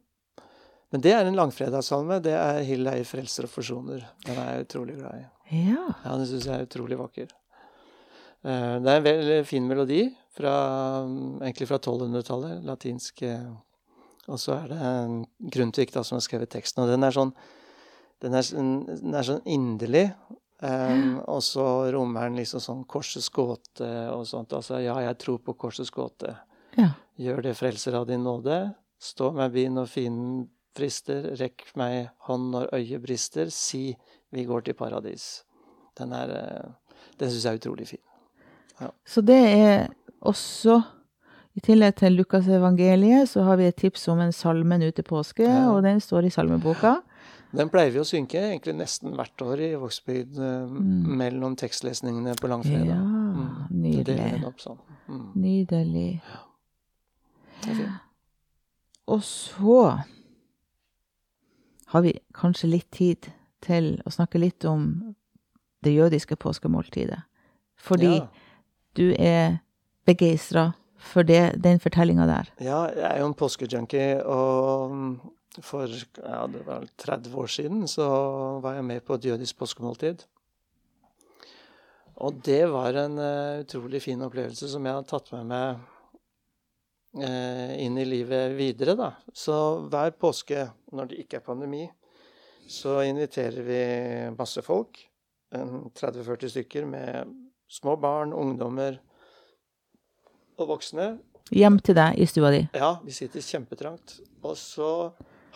men 0.94 1.04
det 1.04 1.14
er 1.14 1.28
en 1.28 1.38
langfredagssalme. 1.38 2.22
Det 2.24 2.34
er 2.34 2.64
'Hill 2.66 2.88
eier 2.90 3.06
frelser 3.06 3.46
og 3.46 3.54
forsoner'. 3.54 4.06
Den 4.26 4.38
er 4.40 4.52
jeg 4.52 4.68
utrolig 4.68 4.98
glad 4.98 5.20
i. 5.20 5.26
Ja. 5.62 5.86
ja 6.06 6.18
Den 6.18 6.28
syns 6.30 6.48
jeg 6.48 6.56
er 6.56 6.66
utrolig 6.66 6.98
vakker. 6.98 7.30
Uh, 8.46 8.82
det 8.82 8.90
er 8.90 8.98
en 8.98 9.10
veldig 9.10 9.40
fin 9.46 9.68
melodi, 9.68 10.04
fra, 10.36 10.56
egentlig 11.42 11.70
fra 11.70 11.80
1200-tallet. 11.80 12.64
Latinsk. 12.68 13.24
Uh, 13.24 13.54
og 14.32 14.42
så 14.42 14.56
er 14.58 14.72
det 14.72 15.52
Grundtvig 15.54 15.92
da, 15.94 16.04
som 16.04 16.18
har 16.18 16.26
skrevet 16.26 16.52
teksten. 16.56 16.84
Og 16.84 16.92
den 16.92 17.06
er 17.06 17.16
sånn, 17.16 17.34
den 18.24 18.38
er, 18.38 18.50
den 18.56 19.16
er 19.16 19.28
sånn 19.28 19.44
inderlig. 19.46 20.08
Um, 20.64 21.20
og 21.28 21.42
så 21.44 21.66
rommer 21.94 22.30
den 22.30 22.40
liksom 22.40 22.62
sånn 22.64 22.84
korsets 22.90 23.28
gåte 23.34 23.90
og 24.14 24.24
sånt. 24.30 24.56
Altså, 24.56 24.80
ja, 24.82 24.96
jeg 25.04 25.20
tror 25.22 25.42
på 25.46 25.58
korsets 25.66 25.94
gåte. 25.94 26.34
Ja. 26.80 26.94
Gjør 27.22 27.44
det, 27.46 27.56
frelser 27.60 28.00
av 28.00 28.08
din 28.10 28.26
nåde. 28.26 28.60
Stå 29.02 29.30
meg 29.36 29.54
bi 29.54 29.68
når 29.72 29.92
fienden 29.92 30.46
frister. 30.76 31.32
Rekk 31.40 31.68
meg 31.80 32.10
hånd 32.28 32.50
når 32.56 32.72
øyet 32.76 33.04
brister. 33.04 33.52
Si 33.54 33.92
vi 34.34 34.48
går 34.48 34.66
til 34.66 34.78
paradis. 34.80 35.46
Den 36.00 36.16
er 36.16 36.34
eh, 36.36 36.74
Den 37.20 37.32
syns 37.32 37.46
jeg 37.46 37.54
er 37.54 37.60
utrolig 37.62 37.88
fin. 37.88 38.02
Ja. 38.82 38.90
Så 39.08 39.22
det 39.24 39.38
er 39.40 39.86
også 40.28 40.82
i 41.56 41.62
tillegg 41.64 41.96
til 42.02 42.18
Lukas 42.20 42.48
evangeliet, 42.52 43.30
så 43.32 43.46
har 43.48 43.60
vi 43.62 43.70
et 43.70 43.78
tips 43.80 44.10
om 44.12 44.20
en 44.20 44.34
salme 44.36 44.78
nå 44.82 44.90
til 44.92 45.06
påske, 45.08 45.46
ja. 45.48 45.70
og 45.72 45.84
den 45.86 46.02
står 46.04 46.28
i 46.28 46.34
salmeboka. 46.34 46.98
Den 47.56 47.70
pleier 47.72 47.94
vi 47.94 48.02
å 48.02 48.08
synke 48.08 48.42
egentlig 48.42 48.74
nesten 48.76 49.14
hvert 49.16 49.44
år 49.46 49.62
i 49.64 49.70
Vågsbygd 49.80 50.40
eh, 50.44 50.66
mm. 50.68 51.06
mellom 51.22 51.56
tekstlesningene 51.56 52.34
på 52.42 52.50
langfredag. 52.52 52.90
Ja, 52.90 52.98
mm. 53.00 53.54
nydelig. 53.72 54.28
Sånn. 54.60 54.82
Mm. 55.08 55.30
Nydelig. 55.40 56.10
Ja. 57.70 57.94
Og 59.16 59.24
så 59.24 59.80
har 61.94 62.04
vi 62.04 62.18
kanskje 62.36 62.74
litt 62.74 62.90
tid 62.92 63.30
til 63.64 63.94
å 64.04 64.12
snakke 64.12 64.42
litt 64.42 64.66
om 64.68 64.90
det 65.86 65.94
jødiske 65.96 66.36
påskemåltidet. 66.42 67.22
Fordi 67.80 68.18
ja. 68.18 68.26
du 68.98 69.08
er 69.16 69.62
begeistra 70.06 70.70
for 71.06 71.26
det, 71.28 71.56
den 71.62 71.80
fortellinga 71.82 72.28
der. 72.30 72.52
Ja, 72.64 72.86
jeg 72.94 73.08
er 73.10 73.22
jo 73.22 73.30
en 73.30 73.38
påskejunkie, 73.38 74.22
og 74.26 75.62
for 75.64 75.90
ja, 75.90 76.46
det 76.52 76.64
var 76.68 76.86
30 77.02 77.36
år 77.40 77.52
siden 77.52 77.84
så 77.88 78.08
var 78.64 78.78
jeg 78.78 78.88
med 78.88 79.04
på 79.06 79.18
et 79.18 79.28
jødisk 79.32 79.60
påskemåltid. 79.62 80.26
Og 82.26 82.40
det 82.48 82.64
var 82.72 82.96
en 83.00 83.20
uh, 83.20 83.62
utrolig 83.64 84.02
fin 84.04 84.22
opplevelse 84.24 84.70
som 84.72 84.86
jeg 84.88 84.98
har 84.98 85.08
tatt 85.08 85.34
med 85.36 85.50
meg 85.50 85.82
uh, 87.20 87.74
inn 87.76 88.00
i 88.00 88.08
livet 88.08 88.56
videre, 88.56 88.96
da. 88.96 89.12
Så 89.36 89.56
hver 89.92 90.16
påske, 90.20 90.64
når 90.96 91.12
det 91.12 91.26
ikke 91.26 91.42
er 91.42 91.48
pandemi, 91.48 91.84
så 92.72 93.02
inviterer 93.06 93.68
vi 93.68 93.82
masse 94.36 94.64
folk. 94.66 94.98
30-40 95.56 96.50
stykker 96.52 96.88
med 96.90 97.36
små 97.72 97.94
barn, 98.02 98.34
ungdommer 98.34 98.98
og 100.60 100.76
voksne. 100.76 101.16
Hjem 101.54 101.78
til 101.86 101.98
deg 101.98 102.18
i 102.18 102.26
stua 102.30 102.52
di? 102.54 102.64
Ja, 102.74 102.96
vi 103.06 103.14
sitter 103.14 103.44
kjempetrangt. 103.44 104.18
Og 104.46 104.56
så 104.58 104.90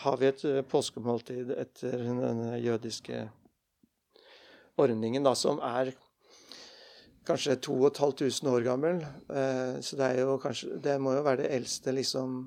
har 0.04 0.20
vi 0.20 0.30
et 0.30 0.44
eh, 0.48 0.62
påskemåltid 0.66 1.50
etter 1.58 1.98
den 2.06 2.44
jødiske 2.64 3.24
ordningen, 4.80 5.26
da, 5.26 5.34
som 5.36 5.60
er 5.66 5.92
kanskje 7.28 7.58
2500 7.66 8.54
år 8.54 8.68
gammel. 8.68 9.02
Eh, 9.02 9.80
så 9.82 10.00
det, 10.00 10.06
er 10.06 10.24
jo 10.24 10.38
kanskje, 10.42 10.78
det 10.84 11.00
må 11.02 11.18
jo 11.18 11.26
være 11.26 11.44
det 11.44 11.52
eldste 11.58 11.94
liksom, 11.96 12.40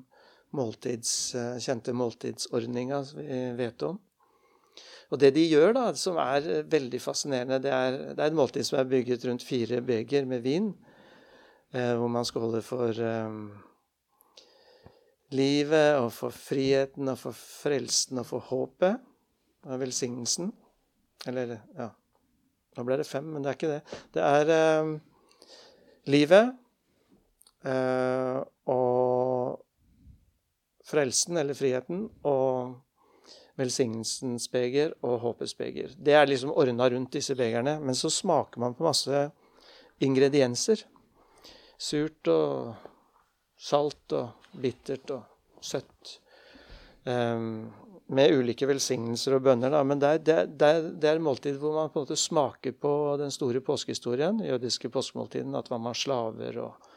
måltids, 0.57 1.13
eh, 1.35 1.59
kjente 1.63 1.95
måltidsordninga 1.97 3.03
vi 3.17 3.43
vet 3.59 3.85
om. 3.89 3.99
Og 5.13 5.19
det 5.21 5.33
de 5.35 5.43
gjør, 5.45 5.75
da, 5.77 5.85
som 5.99 6.17
er 6.17 6.63
veldig 6.71 6.99
fascinerende, 7.01 7.59
det 7.61 7.73
er, 7.73 7.99
det 8.15 8.21
er 8.21 8.31
et 8.31 8.37
måltid 8.37 8.65
som 8.65 8.79
er 8.79 8.89
bygget 8.89 9.27
rundt 9.27 9.45
fire 9.45 9.81
beger 9.85 10.25
med 10.25 10.41
vin, 10.45 10.71
hvor 11.73 12.09
man 12.11 12.25
skåler 12.27 12.61
for 12.61 12.99
um, 13.01 13.47
livet 15.33 15.97
og 15.97 16.11
for 16.13 16.35
friheten 16.35 17.09
og 17.09 17.17
for 17.17 17.33
frelsen 17.33 18.21
og 18.21 18.27
for 18.29 18.45
håpet 18.51 19.01
og 19.65 19.81
velsignelsen. 19.81 20.51
Eller, 21.27 21.57
ja 21.79 21.89
nå 22.73 22.85
ble 22.87 22.97
det 22.99 23.07
fem, 23.07 23.25
men 23.29 23.43
det 23.43 23.51
er 23.51 23.57
ikke 23.57 23.73
det. 23.73 23.99
Det 24.15 24.23
er 24.25 24.51
eh, 24.53 24.93
livet 26.09 26.53
eh, 27.69 28.39
og 28.73 29.59
frelsen, 30.87 31.37
eller 31.39 31.57
friheten, 31.57 32.07
og 32.27 32.79
velsignelsens 33.61 34.49
beger 34.51 34.95
og 35.05 35.19
håpets 35.21 35.53
beger. 35.57 35.93
Det 35.97 36.15
er 36.17 36.25
liksom 36.25 36.53
ordna 36.57 36.89
rundt 36.89 37.13
disse 37.13 37.37
begerne. 37.37 37.77
Men 37.79 37.95
så 37.95 38.09
smaker 38.09 38.63
man 38.63 38.73
på 38.73 38.87
masse 38.87 39.27
ingredienser. 40.01 40.81
Surt 41.83 42.29
og 42.31 42.73
salt 43.59 44.15
og 44.15 44.51
bittert 44.59 45.11
og 45.11 45.63
søtt. 45.63 46.19
Um, 47.03 47.65
med 48.13 48.35
ulike 48.35 48.67
velsignelser 48.67 49.37
og 49.37 49.43
bønner. 49.47 49.71
Da. 49.73 49.81
Men 49.87 49.99
det 50.01 50.09
er, 50.09 50.23
det, 50.23 50.69
er, 50.69 50.87
det 51.01 51.09
er, 51.09 51.21
måltid 51.23 51.59
hvor 51.59 51.75
man 51.75 51.91
på 51.91 51.99
en 51.99 52.05
måte 52.05 52.19
smaker 52.19 52.75
på 52.75 52.93
den 53.19 53.31
store 53.33 53.61
påskehistorien, 53.63 54.41
jødiske 54.45 54.91
påskemåltiden. 54.93 55.55
At 55.59 55.71
man 55.73 55.85
var 55.87 55.97
slaver, 55.97 56.59
og 56.63 56.89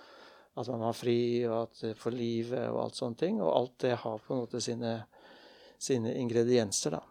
at 0.57 0.71
man 0.73 0.87
var 0.89 0.97
fri, 0.97 1.19
og 1.49 1.67
at 1.67 1.99
for 2.01 2.15
livet 2.15 2.69
og 2.71 2.85
alt 2.87 2.99
sånne 2.99 3.23
ting. 3.23 3.43
Og 3.43 3.53
alt 3.53 3.77
det 3.87 3.95
har 4.03 4.23
på 4.23 4.35
en 4.35 4.43
måte 4.45 4.63
sine, 4.63 4.97
sine 5.79 6.15
ingredienser. 6.21 6.99
da. 6.99 7.05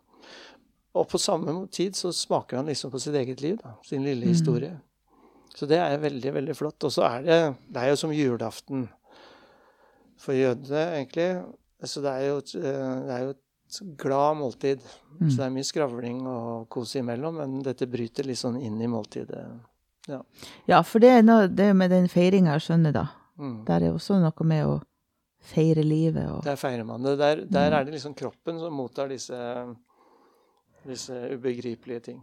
Og 0.96 1.08
på 1.12 1.20
samme 1.20 1.66
tid 1.68 1.96
så 1.98 2.14
smaker 2.16 2.62
han 2.62 2.72
liksom 2.72 2.92
på 2.92 3.02
sitt 3.04 3.16
eget 3.20 3.42
liv, 3.44 3.58
da, 3.64 3.76
sin 3.84 4.06
lille 4.06 4.28
mm. 4.28 4.32
historie. 4.32 4.76
Så 5.56 5.68
det 5.70 5.78
er 5.80 5.98
veldig, 6.02 6.34
veldig 6.36 6.56
flott. 6.58 6.84
Og 6.84 6.92
så 6.92 7.06
er 7.08 7.22
det 7.24 7.40
Det 7.72 7.82
er 7.82 7.90
jo 7.94 7.96
som 8.02 8.12
julaften 8.12 8.88
for 10.20 10.34
jødene, 10.36 10.82
egentlig. 10.98 11.30
Så 11.86 12.02
det 12.04 12.12
er 12.12 12.26
jo, 12.28 12.40
det 12.42 13.14
er 13.16 13.24
jo 13.24 13.30
et 13.36 13.80
glad 14.00 14.38
måltid. 14.40 14.82
Mm. 15.20 15.30
Så 15.30 15.38
det 15.38 15.46
er 15.46 15.54
mye 15.56 15.68
skravling 15.68 16.20
og 16.28 16.68
kos 16.72 16.96
imellom, 17.00 17.38
men 17.42 17.62
dette 17.64 17.88
bryter 17.88 18.28
litt 18.28 18.40
sånn 18.40 18.58
inn 18.62 18.80
i 18.82 18.88
måltidet. 18.92 19.44
Ja, 20.08 20.20
ja 20.70 20.82
for 20.86 21.00
det 21.04 21.10
er 21.18 21.24
noe 21.26 21.48
det 21.50 21.72
med 21.78 21.92
den 21.94 22.08
feiringa 22.12 22.58
skjønner, 22.62 22.94
da. 22.96 23.06
Mm. 23.40 23.58
Der 23.68 23.84
er 23.88 23.96
også 23.96 24.20
noe 24.22 24.48
med 24.48 24.66
å 24.70 24.76
feire 25.46 25.84
livet 25.86 26.26
og 26.32 26.44
Der 26.46 26.56
feirer 26.58 26.86
man 26.88 27.04
det. 27.04 27.18
Der, 27.20 27.44
der 27.46 27.70
Mm. 27.70 27.78
er 27.80 27.84
det 27.86 27.94
liksom 27.94 28.16
kroppen 28.18 28.60
som 28.60 28.74
mottar 28.74 29.08
disse, 29.12 29.36
disse 30.88 31.14
ubegripelige 31.36 32.00
ting. 32.12 32.22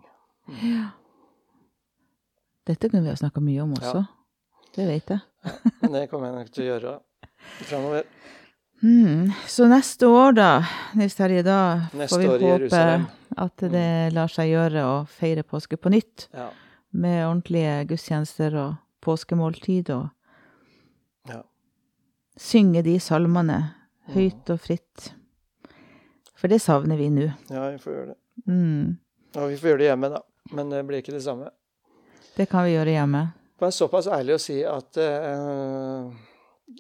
Dette 2.67 2.89
kunne 2.89 3.03
vi 3.03 3.11
ha 3.11 3.17
snakka 3.19 3.41
mye 3.43 3.63
om 3.65 3.73
også. 3.75 4.05
Det 4.77 4.87
vet 4.89 5.11
jeg. 5.13 5.21
ja, 5.45 5.89
det 5.93 6.05
kommer 6.11 6.31
jeg 6.31 6.37
nok 6.39 6.53
til 6.55 6.65
å 6.65 6.69
gjøre 6.71 6.93
framover. 7.67 8.05
Mm. 8.83 9.31
Så 9.47 9.67
neste 9.71 10.09
år, 10.11 10.33
da, 10.35 10.49
Nils 10.99 11.15
Terje, 11.15 11.43
da 11.47 11.59
Neste 11.95 12.17
får 12.17 12.23
vi 12.23 12.29
håpe 12.31 12.49
Jerusalem. 12.49 13.05
at 13.45 13.65
det 13.71 13.85
lar 14.15 14.31
seg 14.33 14.51
gjøre 14.51 14.83
å 14.89 14.97
feire 15.11 15.45
påske 15.47 15.77
på 15.79 15.93
nytt. 15.95 16.29
Ja. 16.35 16.49
Med 16.93 17.21
ordentlige 17.27 17.77
gudstjenester 17.93 18.57
og 18.59 18.75
påskemåltid 19.03 19.91
og 19.95 20.09
Ja. 21.31 21.43
synge 22.39 22.83
de 22.83 22.97
salmene 23.01 23.61
høyt 24.15 24.51
og 24.51 24.59
fritt. 24.61 25.13
For 26.35 26.49
det 26.51 26.59
savner 26.61 26.99
vi 26.99 27.09
nå. 27.11 27.29
ja, 27.51 27.69
vi 27.71 27.79
får 27.79 27.93
gjøre 27.95 28.07
det. 28.11 28.17
Mm. 28.49 28.99
Og 29.37 29.49
vi 29.49 29.57
får 29.61 29.69
gjøre 29.71 29.79
det 29.79 29.91
hjemme, 29.93 30.09
da. 30.11 30.21
Men 30.53 30.71
det 30.71 30.81
blir 30.89 30.99
ikke 31.03 31.15
det 31.15 31.23
samme. 31.23 31.51
Det 32.37 32.47
kan 32.51 32.65
vi 32.65 32.75
gjøre 32.77 32.95
hjemme. 32.97 33.23
Men 33.61 33.73
såpass 33.73 34.09
ærlig 34.11 34.35
å 34.35 34.41
si 34.43 34.57
at 34.67 34.97
eh, 34.99 36.07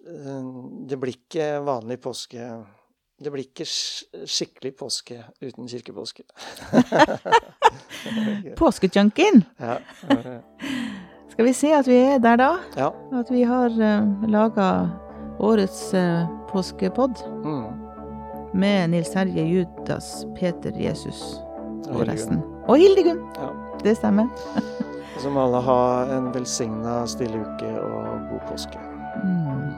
eh, 0.03 0.46
det 0.88 0.98
blir 0.98 1.14
ikke 1.18 1.50
vanlig 1.66 2.00
påske 2.03 2.46
Det 3.22 3.30
blir 3.30 3.44
ikke 3.46 3.66
skikkelig 4.26 4.72
påske 4.80 5.20
uten 5.44 5.68
kirkepåske. 5.70 6.24
Påskejunkien! 8.59 9.44
ja. 9.61 9.76
eh, 10.11 10.40
Skal 11.32 11.44
vi 11.46 11.53
se 11.57 11.70
at 11.76 11.86
vi 11.88 11.96
er 12.03 12.18
der 12.18 12.36
da? 12.36 12.50
ja. 12.76 12.88
At 13.20 13.30
vi 13.32 13.42
har 13.48 13.70
uh, 13.70 14.26
laga 14.28 14.66
årets 15.40 15.92
uh, 15.94 16.26
påskepod 16.50 17.22
Mm. 17.44 17.78
med 18.55 18.90
Nils 18.90 19.14
Herje 19.14 19.44
Judas, 19.48 20.26
Peter, 20.36 20.72
Jesus 20.76 21.22
og 21.88 22.00
og 22.03 22.09
resten. 22.09 22.42
Og 22.68 22.76
Hildegunn! 22.78 23.22
Ja. 23.38 23.48
Det 23.84 23.96
stemmer. 23.96 24.28
Så 25.22 25.30
må 25.30 25.44
alle 25.46 25.60
ha 25.62 25.82
en 26.16 26.32
velsigna 26.34 27.04
stille 27.06 27.44
uke 27.44 27.68
og 27.78 28.24
god 28.30 28.40
påske. 28.48 28.80
Mm. 29.22 29.68